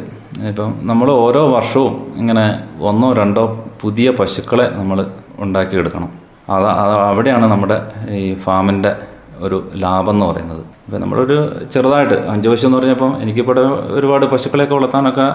ഇപ്പം 0.50 0.74
നമ്മൾ 0.82 1.12
ഓരോ 1.12 1.54
വർഷവും 1.56 2.14
ഇങ്ങനെ 2.18 2.46
ഒന്നോ 2.82 3.14
രണ്ടോ 3.14 3.46
പുതിയ 3.82 4.10
പശുക്കളെ 4.12 4.70
നമ്മൾ 4.74 5.06
ഉണ്ടാക്കിയെടുക്കണം. 5.40 6.10
അത് 6.50 6.66
അവിടെയാണ് 7.12 7.46
നമ്മുടെ 7.46 7.82
ഈ 8.12 8.34
ഫാമിന്റെ 8.34 8.96
ഒരു 9.42 9.58
ലാഭം 9.76 10.14
എന്ന് 10.14 10.26
പറയുന്നത്. 10.26 10.64
ഇപ്പം 10.86 11.02
നമ്മളൊരു 11.02 11.38
ചെറുതായിട്ട് 11.74 12.14
അഞ്ച് 12.14 12.48
പശു 12.50 12.66
എന്ന് 12.68 12.78
പറഞ്ഞപ്പം 12.78 13.12
എനിക്കിപ്പോൾ 13.22 13.60
ഒരുപാട് 13.98 14.26
പശുക്കളെയൊക്കെ 14.26 14.76
വളർത്താനൊക്കെ 14.76 15.28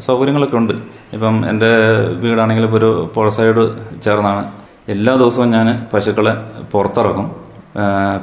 സൗകര്യങ്ങളൊക്കെ 0.00 0.56
ഉണ്ട്. 0.56 0.74
ഇപ്പം 1.12 1.48
എന്റെ 1.50 1.70
വീടാണെങ്കിൽ 2.24 2.64
ഇപ്പോൾ 2.64 2.76
ഒരു 2.76 3.10
പുഴ 3.14 3.28
സൈഡ് 3.28 3.64
ചേർന്നാണ്. 4.02 4.42
എല്ലാ 4.88 5.16
ദിവസവും 5.16 5.50
ഞാൻ 5.50 5.86
പശുക്കളെ 5.94 6.34
പുറത്തിറക്കും. 6.72 7.26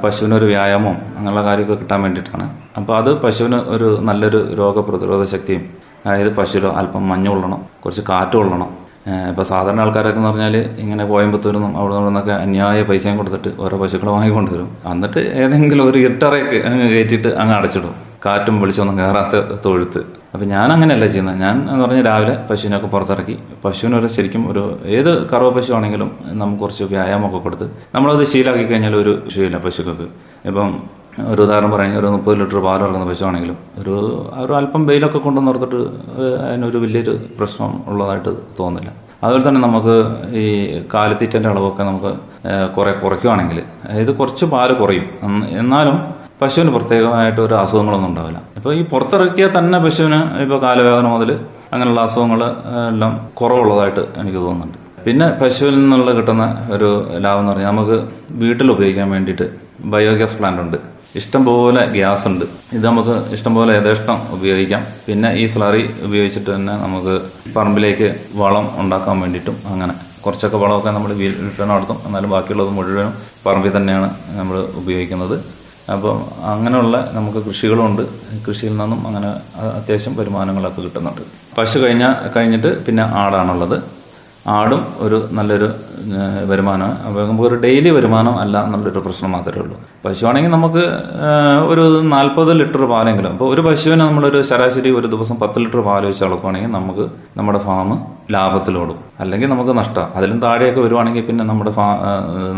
പശുവിനൊരു 0.03 0.45
വ്യായാമവും 0.45 0.97
അങ്ങനെയുള്ള 1.17 1.43
കാര്യമൊക്കെ 1.43 1.75
കിട്ടാൻ 1.81 2.01
വേണ്ടിയിട്ടാണ്. 2.01 2.45
അപ്പോൾ 2.77 2.97
അത് 2.97 3.21
പശുവിന് 3.21 3.55
ഒരു 3.55 3.99
നല്ലൊരു 4.01 4.39
രോഗപ്രതിരോധ 4.55 5.25
ശക്തിയും 5.25 5.63
അതായത് 6.05 6.35
പശുവിൽ 6.35 6.67
അല്പം 6.67 7.09
മഞ്ഞ് 7.09 7.29
കൊള്ളണം 7.29 7.61
കുറച്ച് 7.83 8.01
കാറ്റ് 8.09 8.35
കൊള്ളണം 8.37 8.86
ഇപ്പോൾ 9.29 9.45
സാധാരണ 9.51 9.79
ആൾക്കാരൊക്കെ 9.81 10.19
എന്ന് 10.19 10.29
പറഞ്ഞാൽ 10.29 10.55
ഇങ്ങനെ 10.83 11.03
കോയമ്പത്തൂരിൽ 11.05 11.57
നിന്നും 11.57 11.77
അവിടെ 11.79 11.99
നിന്നൊക്കെ 12.07 12.33
അന്യായ 12.33 12.83
പൈസയും 12.83 13.17
കൊടുത്തിട്ട് 13.17 13.49
ഓരോ 13.59 13.75
പശുക്കളെ 13.77 14.11
വാങ്ങിക്കൊണ്ട് 14.11 14.51
വരും 14.51 14.69
എന്നിട്ട് 14.91 15.21
ഏതെങ്കിലും 15.43 15.89
ഒരു 15.89 15.97
ഇരട്ടറയൊക്കെ 15.97 16.59
അങ്ങ് 16.69 16.87
കയറ്റിയിട്ട് 16.93 17.27
അങ്ങ് 17.27 17.55
അടച്ചിടും. 17.55 17.93
കാറ്റും 18.25 18.61
വെളിച്ചൊന്നും 18.61 18.95
കയറാത്ത 18.99 19.35
തൊഴുത്ത്. 19.65 19.99
അപ്പം 20.33 20.47
ഞാൻ 20.47 20.67
അങ്ങനെയല്ല 20.73 21.05
ചെയ്യുന്നത്. 21.07 21.39
ഞാൻ 21.39 21.55
എന്ന് 21.71 21.83
പറഞ്ഞാൽ 21.83 22.05
രാവിലെ 22.05 22.33
പശുവിനൊക്കെ 22.49 22.87
പുറത്തിറക്കി. 22.87 23.35
പശുവിനൊരു 23.65 24.07
ശരിക്കും 24.07 24.51
ഒരു 24.51 24.63
ഏത് 24.85 25.11
കറവ 25.31 25.49
പശു 25.49 25.73
ആണെങ്കിലും 25.73 26.11
നമുക്ക് 26.25 26.61
കുറച്ച് 26.61 26.83
വ്യായാമമൊക്കെ 26.83 27.37
കൊടുത്ത് 27.37 27.67
നമ്മളത് 27.95 28.23
ശീലമാക്കി 28.33 28.63
കഴിഞ്ഞാൽ 28.63 28.95
ഒരു 28.95 29.13
ശീല 29.35 29.57
പശുക്കൾക്ക്. 29.57 30.07
ഇപ്പം 30.45 30.69
ഒരു 31.31 31.41
ഉദാഹരണം 31.45 31.71
പറയുക 31.71 31.99
ഒരു 32.01 32.07
മുപ്പത് 32.07 32.35
ലിറ്റർ 32.39 32.59
പാൽ 32.65 32.79
ഇറങ്ങുന്ന 32.85 33.05
പശുവാണെങ്കിലും 33.11 33.57
ഒരു 33.79 33.95
ഒരു 34.43 34.53
അല്പം 34.59 34.81
വെയിലൊക്കെ 34.89 35.19
കൊണ്ടു 35.25 35.41
നിർത്തിട്ട് 35.47 35.79
അതിനൊരു 36.45 36.77
വലിയൊരു 36.83 37.13
പ്രശ്നം 37.39 37.71
ഉള്ളതായിട്ട് 37.91 38.31
തോന്നില്ല 38.59 38.89
അതുപോലെ 39.23 39.43
തന്നെ 39.47 39.61
നമുക്ക് 39.61 39.95
ഈ 40.41 40.45
കാലിത്തീറ്റന്റെ 40.93 41.49
അളവൊക്കെ 41.49 41.83
നമുക്ക് 41.83 42.11
കുറെ 42.75 42.91
കുറയ്ക്കുവാണെങ്കിൽ 43.03 43.59
ഇത് 44.03 44.11
കുറച്ച് 44.17 44.45
പാൽ 44.53 44.71
കുറയും. 44.81 45.05
എന്നാലും 45.61 45.95
പശുവിന് 46.41 46.71
പ്രത്യേകമായിട്ട് 46.75 47.41
ഒരു 47.41 47.55
അസുഖങ്ങളൊന്നും 47.61 48.09
ഉണ്ടാവില്ല. 48.09 48.39
ഇപ്പോൾ 48.57 48.73
ഈ 48.79 48.81
പുറത്തിറക്കിയാൽ 48.91 49.51
തന്നെ 49.57 49.77
പശുവിന് 49.85 50.19
ഇപ്പോൾ 50.43 50.59
കാലവേദന 50.65 51.07
മുതൽ 51.13 51.31
അങ്ങനെയുള്ള 51.73 52.01
അസുഖങ്ങൾ 52.07 52.41
എല്ലാം 52.91 53.13
കുറവുള്ളതായിട്ട് 53.39 54.03
എനിക്ക് 54.21 54.37
തോന്നുന്നുണ്ട്. 54.37 54.77
പിന്നെ 55.05 55.27
പശുവിൽ 55.41 55.75
നിന്നുള്ള 55.81 56.11
കിട്ടുന്ന 56.11 56.45
ഒരു 56.75 56.89
ലാഭം 57.25 57.39
എന്ന് 57.39 57.51
പറഞ്ഞാൽ 57.51 57.71
നമുക്ക് 57.71 57.97
വീട്ടിൽ 58.43 58.71
ഉപയോഗിക്കാൻ 58.71 59.09
വേണ്ടിയിട്ട് 59.15 59.47
ബയോഗ്യാസ് 59.95 60.37
പ്ലാന്റ് 60.39 60.61
ഉണ്ട്. 60.65 60.77
ഇഷ്ടംപോലെ 61.19 61.81
ഗ്യാസ് 61.95 62.25
ഉണ്ട് 62.29 62.45
ഇത് 62.77 62.83
നമുക്ക് 62.89 63.15
ഇഷ്ടംപോലെ 63.35 63.71
യഥേഷ്ടം 63.77 64.17
ഉപയോഗിക്കാം. 64.35 64.81
പിന്നെ 65.07 65.29
ഈ 65.41 65.43
സ്ലറി 65.53 65.83
ഉപയോഗിച്ചിട്ട് 66.07 66.49
തന്നെ 66.55 66.73
നമുക്ക് 66.85 67.13
പറമ്പിലേക്ക് 67.55 68.09
വളം 68.41 68.65
ഉണ്ടാക്കാൻ 68.83 69.15
വേണ്ടിയിട്ടും 69.23 69.57
അങ്ങനെ 69.73 69.93
കുറച്ചൊക്കെ 70.25 70.57
വളമൊക്കെ 70.63 70.91
നമ്മൾ 70.97 71.11
വീട്ടിൽ 71.21 71.65
നടത്തും. 71.73 71.97
എന്നാലും 72.07 72.29
ബാക്കിയുള്ളത് 72.35 72.71
മുഴുവനും 72.77 73.13
പറമ്പിൽ 73.45 73.73
തന്നെയാണ് 73.77 74.09
നമ്മൾ 74.39 74.57
ഉപയോഗിക്കുന്നത്. 74.81 75.35
അപ്പം 75.93 76.17
അങ്ങനെയുള്ള 76.53 76.95
നമുക്ക് 77.17 77.39
കൃഷികളുണ്ട്. 77.47 78.01
കൃഷിയിൽ 78.47 78.73
നിന്നും 78.79 78.99
അങ്ങനെ 79.09 79.29
അത്യാവശ്യം 79.79 80.15
വരുമാനങ്ങളൊക്കെ 80.19 80.81
കിട്ടുന്നുണ്ട്. 80.85 81.21
പശു 81.57 81.77
കഴിഞ്ഞ 81.83 82.05
കഴിഞ്ഞിട്ട് 82.33 82.71
പിന്നെ 82.87 83.03
ആടാണുള്ളത്. 83.21 83.77
ആടും 84.55 84.81
ഒരു 85.05 85.17
നല്ലൊരു 85.37 85.67
വരുമാനമാണ്. 86.49 86.95
അപ്പോൾ 87.07 87.21
നമുക്കൊരു 87.27 87.57
ഡെയിലി 87.63 87.89
വരുമാനം 87.89 88.35
അല്ല 88.41 88.57
എന്നുള്ളൊരു 88.65 88.99
പ്രശ്നം 89.05 89.31
മാത്രമേ 89.35 89.61
ഉള്ളൂ. 89.61 89.77
പശുവാണെങ്കിൽ 90.05 90.51
നമുക്ക് 90.51 90.83
ഒരു 91.71 91.83
നാൽപ്പത് 92.13 92.51
ലിറ്റർ 92.59 92.83
പാലെങ്കിലും 92.91 93.31
അപ്പോൾ 93.31 93.53
ഒരു 93.53 93.61
പശുവിന് 93.61 94.01
നമ്മളൊരു 94.01 94.41
ശരാശരി 94.49 94.89
ഒരു 94.99 95.07
ദിവസം 95.13 95.35
പത്ത് 95.41 95.59
ലിറ്റർ 95.63 95.81
പാൽ 95.87 96.05
വെച്ച് 96.05 96.23
അളക്കുവാണെങ്കിൽ 96.27 96.71
നമുക്ക് 96.77 97.05
നമ്മുടെ 97.37 97.59
ഫാം 97.59 97.89
ലാഭത്തിലോടും. 98.35 98.99
അല്ലെങ്കിൽ 99.19 99.49
നമുക്ക് 99.49 99.77
നഷ്ടം. 99.77 100.07
അതിലും 100.15 100.39
താഴെയൊക്കെ 100.45 100.81
വരുവാണെങ്കിൽ 100.81 101.25
പിന്നെ 101.29 101.45
നമ്മുടെ 101.45 101.71
ഫാ 101.71 101.87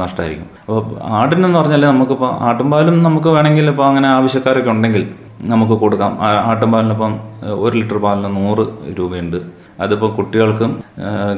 നഷ്ടമായിരിക്കും. 0.03 0.47
അപ്പോൾ 0.65 0.83
ആടിനെന്ന് 1.19 1.59
പറഞ്ഞാൽ 1.59 1.85
നമുക്കിപ്പോൾ 1.85 2.31
ആട്ടുംപാലും 2.49 3.03
നമുക്ക് 3.03 3.27
വേണമെങ്കിൽ 3.27 3.69
ഇപ്പോൾ 3.73 3.87
അങ്ങനെ 3.87 4.09
ആവശ്യക്കാരൊക്കെ 4.09 4.71
ഉണ്ടെങ്കിൽ 4.71 5.05
നമുക്ക് 5.53 5.73
കൊടുക്കാം. 5.73 6.13
ആട്ടുംപാലിനിപ്പം 6.21 7.15
ഒരു 7.65 7.73
ലിറ്റർ 7.77 7.97
പാലിന് 7.97 8.31
നൂറ് 8.39 8.65
രൂപയുണ്ട്. 8.99 9.58
അതിപ്പോൾ 9.83 10.09
കുട്ടികൾക്കും 10.17 10.71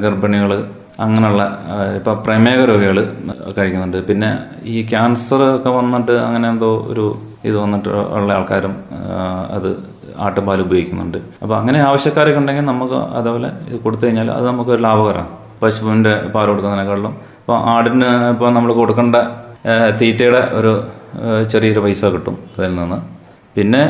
ഗർഭിണികൾ 0.03 0.51
അങ്ങനെയുള്ള 1.05 1.43
ഇപ്പം 1.98 2.17
പ്രമേഹ 2.25 2.60
രോഗികൾ 2.71 2.98
കഴിക്കുന്നുണ്ട്. 3.57 3.98
പിന്നെ 4.10 4.29
ഈ 4.74 4.77
ക്യാൻസർ 4.91 5.41
ഒക്കെ 5.57 5.71
വന്നിട്ട് 5.79 6.13
അങ്ങനെ 6.27 6.48
എന്തോ 6.53 6.71
ഒരു 6.91 7.05
ഇത് 7.50 7.55
വന്നിട്ട് 7.63 7.89
ഉള്ള 8.17 8.29
ആൾക്കാരും 8.38 8.74
അത് 9.57 9.69
ആട്ടുംപാൽ 10.25 10.60
ഉപയോഗിക്കുന്നുണ്ട്. 10.65 11.19
അപ്പോൾ 11.43 11.55
അങ്ങനെ 11.60 11.79
ആവശ്യക്കാരൊക്കെ 11.89 12.39
ഉണ്ടെങ്കിൽ 12.41 12.65
നമുക്ക് 12.71 12.98
അതേപോലെ 13.19 13.50
ഇത് 13.69 13.77
കൊടുത്തു 13.86 14.03
കഴിഞ്ഞാൽ 14.05 14.29
അത് 14.38 14.45
നമുക്ക് 14.51 14.71
ഒരു 14.75 14.81
ലാഭകരമാണ് 14.88 15.29
പശുവിന്റെ 15.62 16.13
പാൽ 16.36 16.45
കൊടുക്കുന്നതിനേക്കാളും. 16.51 17.13
ഇപ്പോൾ 17.41 17.57
ആടിന് 17.74 18.10
ഇപ്പോൾ 18.33 18.50
നമ്മൾ 18.57 18.71
കൊടുക്കേണ്ട 18.81 19.17
തീറ്റയുടെ 20.00 20.41
ഒരു 20.60 20.71
ചെറിയൊരു 21.51 21.81
പൈസ 21.86 22.03
കിട്ടും 22.13 22.36
അതിൽ 22.55 22.74
നിന്ന്. 22.79 23.00
പിന്നെ 23.55 23.83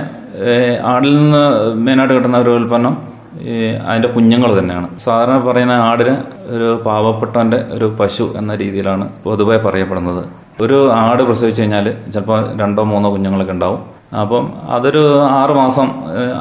ആടിൽ 0.91 1.13
നിന്ന് 1.21 1.43
മെയിനായിട്ട് 1.85 2.13
കിട്ടുന്ന 2.17 2.37
ഒരു 2.45 2.51
ഉൽപ്പന്നം 2.59 2.93
ഈ 3.39 3.55
അതിന്റെ 3.89 4.09
കുഞ്ഞുങ്ങൾ 4.15 4.59
തന്നെയാണ്. 4.59 4.87
സാധാരണ 5.05 5.37
പറയുന്ന 5.47 5.71
ആടിന് 5.71 6.15
ഒരു 6.55 6.67
പാവപ്പെട്ടവന്റെ 6.85 7.59
ഒരു 7.75 7.87
പശു 7.99 8.25
എന്ന 8.37 8.55
രീതിയിലാണ് 8.55 9.09
പൊതുവെ 9.25 9.57
പറയപ്പെടുന്നത്. 9.57 10.23
ഒരു 10.61 10.77
ആട് 10.91 11.23
പ്രസവിച്ചു 11.23 11.61
കഴിഞ്ഞാൽ 11.61 11.85
ചിലപ്പോൾ 12.13 12.39
രണ്ടോ 12.61 12.83
മൂന്നോ 12.83 13.09
കുഞ്ഞുങ്ങളൊക്കെ 13.11 13.53
ഉണ്ടാവും. 13.57 13.79
അപ്പം 14.21 14.45
അതൊരു 14.75 15.03
ആറ് 15.39 15.53
മാസം 15.61 15.87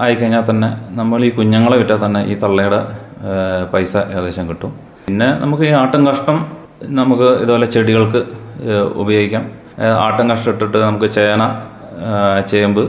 ആയിക്കഴിഞ്ഞാൽ 0.04 0.44
തന്നെ 0.50 0.70
നമ്മൾ 1.00 1.24
ഈ 1.24 1.30
കുഞ്ഞുങ്ങളെ 1.30 1.76
വിറ്റാൽ 1.76 2.00
തന്നെ 2.04 2.20
ഈ 2.32 2.34
തള്ളയുടെ 2.44 2.80
പൈസ 3.72 3.96
ഏകദേശം 3.96 4.48
കിട്ടും. 4.48 4.72
പിന്നെ 5.06 5.28
നമുക്ക് 5.42 5.62
ഈ 5.62 5.72
ആട്ടും 5.82 6.02
കഷ്ടം 6.08 6.38
നമുക്ക് 6.98 7.28
ഇതുപോലെ 7.42 7.66
ചെടികൾക്ക് 7.66 8.20
ഉപയോഗിക്കാം. 9.02 9.44
ആട്ടും 10.04 10.30
കഷ്ടം 10.30 10.52
ഇട്ടിട്ട് 10.52 10.78
നമുക്ക് 10.78 11.10
ചേന 11.10 11.42
ചേമ്പ് 12.50 12.82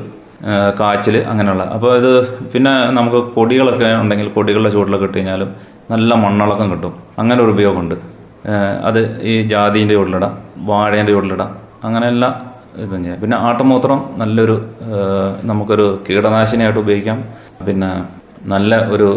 കാച്ചിൽ 0.80 1.16
അങ്ങനെയുള്ള. 1.32 1.64
അപ്പോൾ 1.76 1.92
ഇത് 2.00 2.12
പിന്നെ 2.54 2.72
നമുക്ക് 2.98 3.20
കൊടികളൊക്കെ 3.36 3.90
ഉണ്ടെങ്കിൽ 4.04 4.28
കൊടികളുടെ 4.38 4.72
ചുവട്ടിലൊക്കെ 4.76 5.08
ഇട്ട് 5.10 5.18
കഴിഞ്ഞാലും 5.18 5.50
നല്ല 5.92 6.14
മണ്ണിളക്കം 6.24 6.68
കിട്ടും. 6.72 6.94
അങ്ങനെ 7.20 7.40
ഒരു 7.44 7.52
ഉപയോഗമുണ്ട്. 7.56 7.96
അത് 8.90 9.02
ഈ 9.32 9.34
ജാതിന്റെ 9.52 9.96
ഉള്ളിടാം 10.04 10.34
വാഴേന്റെ 10.70 11.14
ഉള്ളിടാം 11.14 11.52
അങ്ങനെയെല്ലാം 11.88 12.34
ഇതും 12.84 13.04
ചെയ്യാം 13.04 13.20
പിന്നെ 13.22 13.38
ആട്ടുമൂത്രം 13.48 14.00
നല്ലൊരു 14.22 14.56
നമുക്കൊരു 15.50 15.86
കീടനാശിനിയായിട്ട് 16.10 16.80
ഉപയോഗിക്കാം. 16.80 17.18
പിന്നെ 17.68 17.90
നല്ല 18.46 18.86
ഒരു 18.86 19.08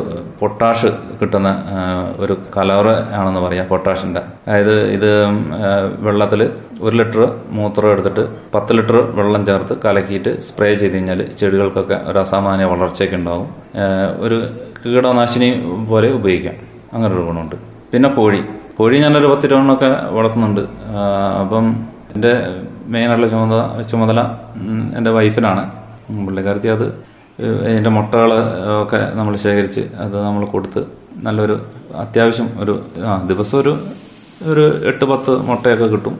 പൊട്ടാഷ് 0.41 0.87
കിട്ടുന്ന 1.21 1.49
ഒരു 2.19 2.37
കലവറ 2.57 2.89
ആണെന്ന് 2.89 3.41
പറയാം 3.41 3.67
പൊട്ടാഷിന്റെ. 3.67 4.21
അതായത് 4.49 4.91
ഇത് 4.91 5.11
വെള്ളത്തിൽ 5.99 6.51
ഒരു 6.81 6.97
ലിറ്റർ 6.97 7.41
മൂത്രം 7.51 7.93
എടുത്തിട്ട് 7.93 8.25
പത്ത് 8.55 8.73
ലിറ്റർ 8.73 8.97
വെള്ളം 8.97 9.47
ചേർത്ത് 9.47 9.77
കലക്കിയിട്ട് 9.85 10.41
സ്പ്രേ 10.41 10.75
ചെയ്ത് 10.75 10.95
കഴിഞ്ഞാൽ 10.95 11.23
ചെടികൾക്കൊക്കെ 11.41 12.01
ഒരു 12.05 12.19
അസാമാന്യ 12.19 12.65
വളർച്ചയൊക്കെ 12.65 13.17
ഉണ്ടാവും. 13.17 13.49
ഒരു 14.19 14.49
കീടനാശിനി 14.87 15.49
പോലെ 15.89 16.13
ഉപയോഗിക്കാം. 16.13 16.55
അങ്ങനെ 16.93 17.15
ഒരു 17.15 17.23
ഗുണമുണ്ട്. 17.23 17.57
പിന്നെ 17.93 18.09
കോഴി. 18.09 18.43
കോഴി 18.79 18.99
ഞാനൊരു 18.99 19.27
പത്ത് 19.27 19.51
രൂപണൊക്കെ 19.51 19.91
വളർത്തുന്നുണ്ട്. 20.11 20.61
അപ്പം 21.41 21.87
എന്റെ 22.15 22.33
മെയിനായിട്ടുള്ള 22.87 23.31
ചുമതല 23.31 23.83
ചുമതല 23.83 24.21
എന്റെ 24.99 25.11
വൈഫിനാണ് 25.11 25.71
പുള്ളിക്കാരത്തി 26.27 26.69
അത് 26.69 27.14
അതിന്റെ 27.41 27.91
മുട്ടകൾ 27.91 28.33
ഒക്കെ 28.83 29.11
നമ്മൾ 29.15 29.37
ശേഖരിച്ച് 29.37 29.81
അത് 29.81 30.17
നമ്മൾ 30.23 30.45
കൊടുത്ത് 30.45 30.85
നല്ലൊരു 31.17 31.61
അത്യാവശ്യം 31.95 32.49
ഒരു 32.59 32.81
ആ 33.07 33.27
ദിവസം 33.27 33.59
ഒരു 33.59 33.73
ഒരു 34.43 34.87
എട്ട് 34.87 35.05
പത്ത് 35.05 35.33
മുട്ടയൊക്കെ 35.49 35.85
കിട്ടും. 35.85 36.15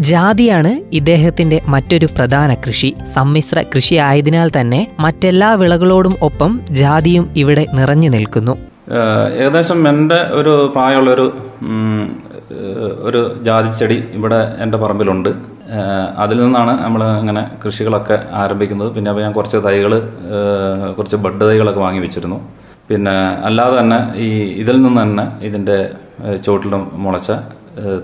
ജാതിയാണ് 0.00 0.80
ഇദ്ദേഹത്തിന്റെ 0.92 1.62
മറ്റൊരു 1.68 2.06
പ്രധാന 2.16 2.54
കൃഷി. 2.54 2.94
സമ്മിശ്ര 3.14 3.62
കൃഷി 3.62 3.94
ആയതിനാൽ 3.94 4.50
തന്നെ 4.60 4.96
മറ്റെല്ലാ 5.00 5.54
വിളകളോടും 5.54 6.14
ഒപ്പം 6.22 6.60
ജാതിയും 6.70 7.30
ഇവിടെ 7.36 7.66
നിറഞ്ഞു 7.74 8.08
നിൽക്കുന്നു. 8.08 8.56
ഏകദേശം 9.38 9.88
എന്റെ 9.88 10.14
ഒരു 10.14 10.72
പ്രായമുള്ളൊരു 10.76 11.32
ഒരു 13.00 13.44
ജാതി 13.44 13.78
ചെടി 13.78 14.04
ഇവിടെ 14.12 14.56
എന്റെ 14.58 14.78
പറമ്പിലുണ്ട്. 14.78 15.53
അതിൽ 16.24 16.38
നിന്നാണ് 16.44 16.72
നമ്മൾ 16.84 17.02
അങ്ങനെ 17.20 17.42
കൃഷികളൊക്കെ 17.62 18.16
ആരംഭിക്കുന്നത്. 18.42 18.90
പിന്നെ 18.96 19.08
അപ്പോൾ 19.12 19.22
ഞാൻ 19.26 19.32
കുറച്ച് 19.38 19.58
തൈകൾ 19.66 19.92
കുറച്ച് 20.96 21.18
ബഡ് 21.24 21.44
തൈകളൊക്കെ 21.50 21.82
വാങ്ങി 21.86 22.02
വെച്ചിരുന്നു. 22.04 22.38
പിന്നെ 22.90 23.16
അല്ലാതെ 23.48 23.74
തന്നെ 23.80 23.98
ഈ 24.26 24.28
ഇതിൽ 24.62 24.76
നിന്ന് 24.86 25.00
തന്നെ 25.02 25.24
ഇതിന്റെ 25.48 25.78
ചുവട്ടിലും 26.44 26.82
മുളച്ച 27.04 27.30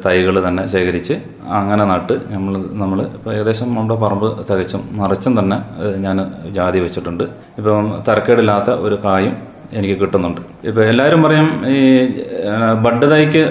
തൈകൾ 0.05 0.37
തന്നെ 0.47 0.63
ശേഖരിച്ച് 0.73 1.15
അങ്ങനെ 1.59 1.85
നട്ട് 1.91 2.15
നമ്മൾ 2.33 2.55
നമ്മൾ 2.81 2.99
ഇപ്പോൾ 3.17 3.31
ഏകദേശം 3.35 3.69
നമ്മുടെ 3.77 3.97
പറമ്പ് 4.05 4.27
തികച്ചും 4.49 4.83
നിറച്ചും 5.01 5.35
തന്നെ 5.39 5.59
ഞാൻ 6.07 6.17
ജാതി 6.57 6.79
വെച്ചിട്ടുണ്ട്. 6.87 7.25
ഇപ്പം 7.59 7.89
തരക്കേടില്ലാത്ത 8.09 8.71
ഒരു 8.87 8.99
കായും 9.05 9.37
എനിക്ക് 9.79 9.97
കിട്ടുന്നുണ്ട്. 10.01 10.41
ഇപ്പോൾ 10.69 10.83
എല്ലാവരും 10.93 11.21
പറയും 11.27 11.49
ഈ 11.75 11.81
ബഡ് 12.85 13.09
തൈക്ക് 13.13 13.43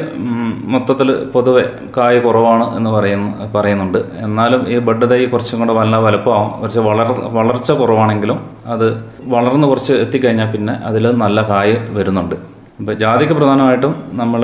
മൊത്തത്തിൽ 0.74 1.10
പൊതുവെ 1.34 1.64
കായ 1.98 2.20
കുറവാണ് 2.20 2.66
എന്ന് 2.78 2.90
പറയുന്ന 2.90 3.46
പറയുന്നുണ്ട്. 3.56 3.98
എന്നാലും 4.26 4.62
ഈ 4.68 4.78
ബഡ് 4.88 5.08
തൈ 5.12 5.20
കുറച്ചും 5.26 5.60
കൂടെ 5.60 5.74
വല്ല 5.74 5.96
വലുപ്പമാവും. 5.98 6.52
കുറച്ച് 6.62 6.80
വളർ 6.80 7.10
വളർച്ച 7.38 7.72
കുറവാണെങ്കിലും 7.72 8.40
അത് 8.74 8.88
വളർന്ന് 9.36 9.68
കുറച്ച് 9.68 9.94
എത്തിക്കഴിഞ്ഞാൽ 9.94 10.50
പിന്നെ 10.52 10.74
അതിൽ 10.90 11.06
നല്ല 11.24 11.42
കായ 11.50 11.70
വരുന്നുണ്ട്. 11.98 12.36
അപ്പം 12.80 12.94
ജാതിക്ക് 13.00 13.34
പ്രധാനമായിട്ടും 13.34 13.96
നമ്മൾ 14.22 14.42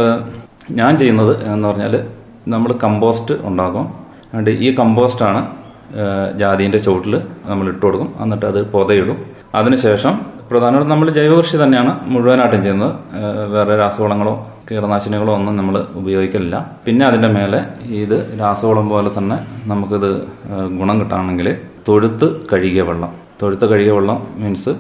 ഞാൻ 0.72 0.98
ചെയ്യുന്നത് 0.98 1.34
എന്ന് 1.54 1.68
പറഞ്ഞാൽ 1.68 1.96
നമ്മൾ 2.48 2.72
കമ്പോസ്റ്റ് 2.84 3.36
ഉണ്ടാക്കും. 3.44 3.86
അതുകൊണ്ട് 4.28 4.50
ഈ 4.50 4.76
കമ്പോസ്റ്റാണ് 4.76 5.42
ജാതിന്റെ 6.40 6.78
ചുവട്ടിൽ 6.78 7.14
നമ്മൾ 7.46 7.66
ഇട്ട് 7.70 7.84
കൊടുക്കും. 7.86 8.10
എന്നിട്ട് 8.24 8.46
അത് 8.46 8.60
പൊതയിടും. 8.72 9.18
അതിനുശേഷം 9.56 10.14
പ്രധാനമായിട്ടും 10.50 10.92
നമ്മൾ 10.94 11.08
ജൈവകൃഷി 11.10 11.58
തന്നെയാണ് 11.64 11.92
മുഴുവനായിട്ടും 12.14 12.62
ചെയ്യുന്നത്. 12.64 12.94
വേറെ 13.54 13.76
രാസവളങ്ങളോ 13.84 14.36
കീടനാശിനികളോ 14.70 15.32
ഒന്നും 15.40 15.56
നമ്മൾ 15.58 15.76
ഉപയോഗിക്കലില്ല. 16.02 16.56
പിന്നെ 16.86 17.04
അതിന്റെ 17.08 17.30
മേലെ 17.36 17.60
ഇത് 18.04 18.18
രാസവളം 18.40 18.90
പോലെ 18.94 19.10
തന്നെ 19.18 19.38
നമുക്കിത് 19.72 20.10
ഗുണം 20.80 20.96
കിട്ടുകയാണെങ്കിൽ 21.00 21.48
തൊഴുത്ത് 21.88 22.28
കഴുകിയ 22.52 22.82
വെള്ളം. 22.82 23.12
തൊഴുത്ത് 23.42 23.66
കഴുകിയ 23.72 23.92
വെള്ളം 23.98 24.20
മീൻസ് 24.42 24.74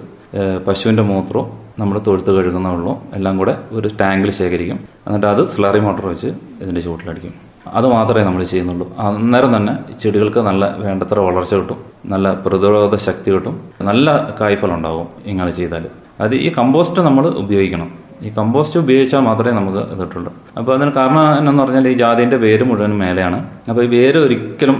പശുവിന്റെ 0.67 1.03
മൂത്രവും 1.09 1.47
നമ്മൾ 1.79 1.95
തൊഴുത്ത് 2.07 2.31
കഴുകുന്ന 2.37 2.67
വെള്ളവും 2.73 2.97
എല്ലാം 3.17 3.37
കൂടെ 3.37 3.53
ഒരു 3.77 3.87
ടാങ്കിൽ 4.01 4.29
ശേഖരിക്കും. 4.39 4.79
എന്നിട്ട് 5.07 5.27
അത് 5.33 5.41
സ്ലറി 5.53 5.79
മോട്ടർ 5.85 6.05
വെച്ച് 6.11 6.29
ഇതിന്റെ 6.61 6.81
ചുവട്ടിലടിക്കും. 6.85 7.33
അത് 7.77 7.87
മാത്രമേ 7.87 8.23
നമ്മൾ 8.25 8.43
ചെയ്യുന്നുള്ളൂ. 8.51 8.85
അന്നേരം 9.05 9.51
തന്നെ 9.57 9.73
ചെടികൾക്ക് 10.01 10.39
നല്ല 10.47 10.65
വേണ്ടത്ര 10.85 11.19
വളർച്ച 11.27 11.53
കിട്ടും. 11.59 11.77
നല്ല 12.13 12.33
പ്രതിരോധ 12.45 12.95
ശക്തി 13.07 13.29
കിട്ടും. 13.35 13.55
നല്ല 13.89 14.09
കായ്ഫലം 14.39 14.75
ഉണ്ടാവും 14.79 15.07
ഇങ്ങനെ 15.31 15.51
ചെയ്താൽ 15.59 15.85
അത് 16.25 16.35
ഈ 16.35 16.49
കമ്പോസ്റ്റ് 16.57 17.01
നമ്മൾ 17.07 17.25
ഉപയോഗിക്കണം. 17.43 17.89
ഈ 18.21 18.29
കമ്പോസ്റ്റ് 18.37 18.79
ഉപയോഗിച്ചാൽ 18.79 19.19
മാത്രമേ 19.19 19.51
നമുക്ക് 19.51 19.77
ഇതിട്ടുള്ളൂ 19.77 20.33
അപ്പോൾ 20.57 20.75
അതിന് 20.77 20.91
കാരണം 20.91 21.49
എന്നു 21.49 21.63
പറഞ്ഞാൽ 21.63 21.87
ഈ 21.87 21.93
ജാതിന്റെ 21.93 22.37
വേര് 22.37 22.63
മുഴുവൻ 22.63 22.97
മേലെയാണ്. 22.97 23.45
അപ്പോൾ 23.69 23.83
ഈ 23.83 23.87
വേര് 23.87 24.17
ഒരിക്കലും 24.17 24.77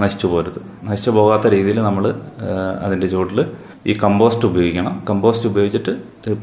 നശിച്ചു 0.00 0.26
പോരുത്. 0.26 0.60
നശിച്ചു 0.84 1.10
പോകാത്ത 1.10 1.46
രീതിയിൽ 1.46 1.80
നമ്മൾ 1.82 2.14
അതിന്റെ 2.84 3.06
ചുവട്ടിൽ 3.06 3.44
ഈ 3.86 3.98
കമ്പോസ്റ്റ് 4.04 4.46
ഉപയോഗിക്കണം. 4.46 5.02
കമ്പോസ്റ്റ് 5.10 5.48
ഉപയോഗിച്ചിട്ട് 5.48 5.96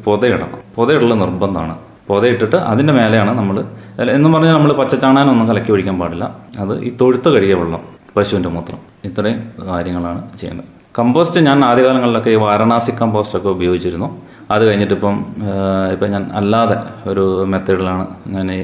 പുതയിടണം. 0.05 0.51
പൊതയിടൽ 0.75 1.13
നിർബന്ധമാണ്. 1.13 1.77
പുതയിട്ടിട്ട് 2.07 2.55
അതിന്റെ 2.55 2.93
മേലെയാണ് 2.93 3.37
നമ്മൾ 3.37 3.63
എന്ന് 4.09 4.29
പറഞ്ഞാൽ 4.33 4.53
നമ്മൾ 4.53 4.73
പച്ചച്ചാണാനൊന്നും 4.73 5.47
കലക്കി 5.47 5.71
ഒഴിക്കാൻ 5.71 5.99
പാടില്ല. 5.99 6.35
അത് 6.57 6.81
ഈ 6.83 6.97
തൊഴുത്ത് 7.01 7.29
കഴുകിയ 7.29 7.53
വെള്ളം 7.53 7.81
പശുവിന്റെ 8.17 8.49
മൂത്രം. 8.49 8.79
ഇത്രയും 9.05 9.67
കാര്യങ്ങളാണ് 9.67 10.37
ചെയ്യുന്നത് 10.39 10.65
കമ്പോസ്റ്റ് 10.99 11.39
ഞാൻ 11.41 11.65
ആദ്യകാലങ്ങളിലൊക്കെ 11.65 12.29
ഈ 12.29 12.35
വാരണാസി 12.35 12.91
കമ്പോസ്റ്റൊക്കെ 13.01 13.49
ഉപയോഗിച്ചിരുന്നു. 13.49 14.21
അത് 14.51 14.63
കഴിഞ്ഞിട്ടിപ്പം 14.67 15.15
ഇപ്പം 15.93 16.09
ഞാൻ 16.11 16.23
അല്ലാതെ 16.39 16.77
ഒരു 17.11 17.45
മെത്തേഡിലാണ് 17.53 18.05
ഞാൻ 18.35 18.47
ഈ 18.51 18.59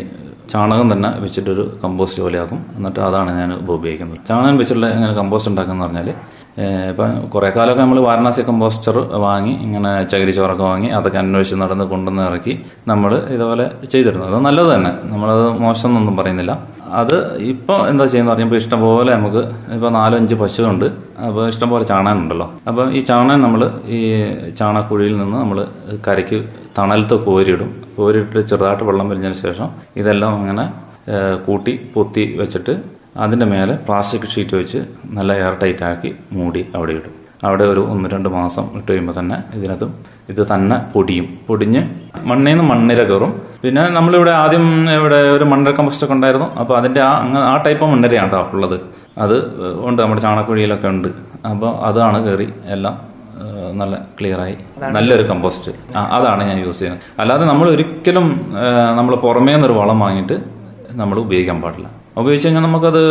ചാണകം 0.51 0.88
തന്നെ 0.93 1.09
വെച്ചിട്ടൊരു 1.24 1.63
കമ്പോസ്റ്റ് 1.83 2.21
പോലെയാക്കും 2.24 2.59
എന്നിട്ട് 2.77 3.00
അതാണ് 3.07 3.31
ഞാൻ 3.39 3.50
ഉപയോഗിക്കുന്നത്. 3.75 4.19
ചാണകം 4.29 4.57
വെച്ചിട്ടുള്ള 4.62 4.88
ഇങ്ങനെ 4.95 5.13
കമ്പോസ്റ്റ് 5.13 5.50
ഉണ്ടാക്കുന്നത് 5.51 5.86
പറഞ്ഞാൽ 5.88 6.09
ഇപ്പം 6.91 7.12
കുറേ 7.33 7.50
കാലമൊക്കെ 7.55 7.81
നമ്മൾ 7.81 8.00
വാരണാസി 8.07 8.41
കമ്പോസ്റ്റർ 8.41 8.95
വാങ്ങി 9.25 9.53
ഇങ്ങനെ 9.65 9.91
ചകിരി 10.12 10.31
ചോറൊക്കെ 10.38 10.63
വാങ്ങി 10.63 10.89
അതൊക്കെ 10.98 11.19
അന്വേഷിച്ച് 11.21 11.59
നടന്ന് 11.63 11.86
കൊണ്ടുവന്ന് 11.93 12.24
ഇറക്കി 12.29 12.53
നമ്മൾ 12.88 13.12
ഇതുപോലെ 13.36 13.65
ചെയ്തിരുന്നു 13.93 14.25
അത് 14.25 14.38
നല്ലത് 14.48 14.75
തന്നെ. 14.75 14.91
നമ്മളത് 15.12 15.45
മോശം 15.65 15.89
എന്നൊന്നും 15.89 16.17
പറയുന്നില്ല. 16.17 16.53
അത് 17.00 17.15
ഇപ്പോൾ 17.51 17.79
എന്താ 17.89 18.05
ചെയ്യുന്നത് 18.12 18.34
പറയുമ്പോൾ 18.34 18.60
ഇഷ്ടംപോലെ 18.62 19.10
നമുക്ക് 19.15 19.41
ഇപ്പോൾ 19.75 19.91
നാലഞ്ച് 19.98 20.36
പശുവുണ്ട്. 20.41 20.86
അപ്പോൾ 21.27 21.41
ഇഷ്ടംപോലെ 21.51 21.86
ചാണകം 21.91 22.22
ഉണ്ടല്ലോ. 22.24 22.48
അപ്പോൾ 22.69 22.86
ഈ 22.98 23.01
ചാണകം 23.10 23.41
നമ്മൾ 23.46 23.62
ഈ 23.98 24.00
ചാണകക്കുഴിയിൽ 24.60 25.15
നിന്ന് 25.22 25.38
നമ്മൾ 25.43 25.60
കരയ്ക്ക് 26.08 26.39
തണലത്ത് 26.77 27.15
കോരിയിടും. 27.25 27.69
കോരിയിട്ട് 27.98 28.39
ചെറുതായിട്ട് 28.51 28.86
വെള്ളം 28.89 29.10
വലിഞ്ഞതിന് 29.12 29.39
ശേഷം 29.46 29.69
ഇതെല്ലാം 30.01 30.34
അങ്ങനെ 30.39 30.65
കൂട്ടി 31.48 31.74
പൊത്തി 31.93 32.24
വെച്ചിട്ട് 32.41 32.74
അതിന്റെ 33.24 33.46
മേലെ 33.53 33.74
പ്ലാസ്റ്റിക് 33.86 34.27
ഷീറ്റ് 34.34 34.55
വെച്ച് 34.62 34.79
നല്ല 35.17 35.31
എയർ 35.41 35.55
ടൈറ്റ് 35.62 35.84
ആക്കി 35.89 36.10
മൂടി 36.38 36.62
അവിടെ 36.77 36.93
ഇടും. 37.00 37.13
അവിടെ 37.48 37.65
ഒരു 37.74 37.81
ഒന്ന് 37.93 38.08
രണ്ട് 38.13 38.29
മാസം 38.38 38.65
ഇട്ട് 38.77 38.89
കഴിയുമ്പോൾ 38.91 39.15
തന്നെ 39.19 39.38
ഇതിനകത്തും 39.58 39.91
ഇത് 40.31 40.41
തന്നെ 40.51 40.77
പൊടിയും. 40.93 41.27
പൊടിഞ്ഞ് 41.48 41.81
മണ്ണിൽ 42.29 42.51
നിന്ന് 42.51 42.65
മണ്ണിര 42.72 43.03
കയറും. 43.12 43.31
പിന്നെ 43.63 43.82
നമ്മളിവിടെ 43.96 44.32
ആദ്യം 44.42 44.66
ഇവിടെ 44.98 45.18
ഒരു 45.36 45.46
മണ്ണർ 45.51 45.72
കമ്പോസ്റ്റ് 45.78 46.04
ഒക്കെ 46.06 46.16
ഉണ്ടായിരുന്നു. 46.18 46.48
അപ്പോൾ 46.62 46.75
അതിന്റെ 46.80 47.01
ആ 47.08 47.10
അങ്ങനെ 47.24 47.44
ആ 47.51 47.56
ടൈപ്പ് 47.66 47.86
മണ്ണരയാണ് 47.94 48.30
കേട്ടോ 48.34 48.50
ഉള്ളത്. 48.56 48.75
അത് 49.24 49.36
ഉണ്ട്. 49.88 50.00
നമ്മുടെ 50.01 50.22
ചാണകക്കുഴിയിലൊക്കെ 50.25 50.88
ഉണ്ട്. 50.96 51.08
അപ്പോൾ 51.51 51.72
അതാണ് 51.89 52.20
കയറി 52.25 52.48
എല്ലാം 52.75 52.96
നല്ല 53.80 53.96
ക്ലിയറായി 54.20 54.56
നല്ലൊരു 54.96 55.25
കമ്പോസ്റ്റ് 55.32 55.72
ആ 55.98 56.04
അതാണ് 56.18 56.42
ഞാൻ 56.50 56.58
യൂസ് 56.66 56.80
ചെയ്യുന്നത്. 56.80 57.04
അല്ലാതെ 57.22 57.46
നമ്മൾ 57.51 57.68
ഒരിക്കലും 57.74 58.28
നമ്മൾ 59.00 59.13
പുറമേ 59.25 59.54
നിന്നൊരു 59.56 59.75
വളം 59.80 60.00
വാങ്ങിയിട്ട് 60.04 60.38
നമ്മൾ 61.01 61.18
ഉപയോഗിക്കാൻ 61.25 61.60
പാടില്ല. 61.66 61.88
ഉപയോഗിച്ച് 62.22 62.48
കഴിഞ്ഞാൽ 62.48 62.63
നമുക്കത് 62.68 63.01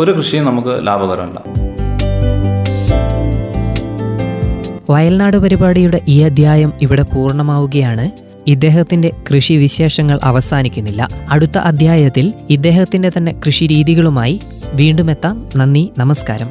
ഒരു 0.00 0.10
കൃഷിയും 0.18 0.44
നമുക്ക് 0.50 0.74
ലാഭകരമല്ല. 0.88 1.38
വയൽനാട് 4.90 5.36
പരിപാടിയുടെ 5.46 5.98
ഈ 6.14 6.18
അധ്യായം 6.28 6.72
ഇവിടെ 6.86 7.04
പൂർണമാവുകയാണ്. 7.14 8.06
ഇദ്ദേഹത്തിന്റെ 8.46 9.12
കൃഷി 9.30 9.54
വിശേഷങ്ങൾ 9.54 10.20
അവസാനിക്കുന്നില്ല. 10.22 11.08
അടുത്ത 11.30 11.58
അധ്യായത്തിൽ 11.58 12.34
ഇദ്ദേഹത്തിന്റെ 12.50 13.10
തന്നെ 13.16 13.40
കൃഷി 13.46 13.66
രീതികളുമായി 13.66 14.40
വീണ്ടും 14.74 15.10
എത്താം. 15.10 15.48
നന്ദി 15.56 15.90
നമസ്കാരം. 15.98 16.50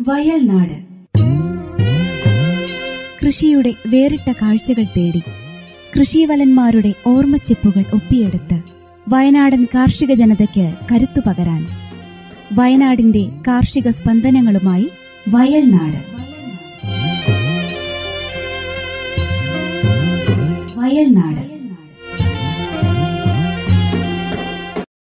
വയൽനാട്. 0.00 0.88
കൃഷിയുടെ 3.26 3.74
വേറിട്ട 3.86 4.32
കാഴ്ചകൾ 4.32 4.82
തേടി 4.82 5.22
കൃഷിവലന്മാരുടെ 5.98 6.94
ഓർമ്മച്ചെപ്പുകൾ 7.06 7.84
ഒപ്പിയെടുത്ത് 7.94 8.60
വയനാടൻ 9.08 9.66
കാർഷിക 9.74 10.14
ജനതയ്ക്ക് 10.14 10.74
കരുത്തു 10.92 11.20
പകരാൻ 11.26 11.87
വയനാടിന്റെ 12.52 13.28
കാർഷിക 13.48 13.90
സ്പന്ദനങ്ങളുമായി 13.90 14.90
വയൽനാട്. 15.28 16.18
വയൽനാട്. 20.78 21.47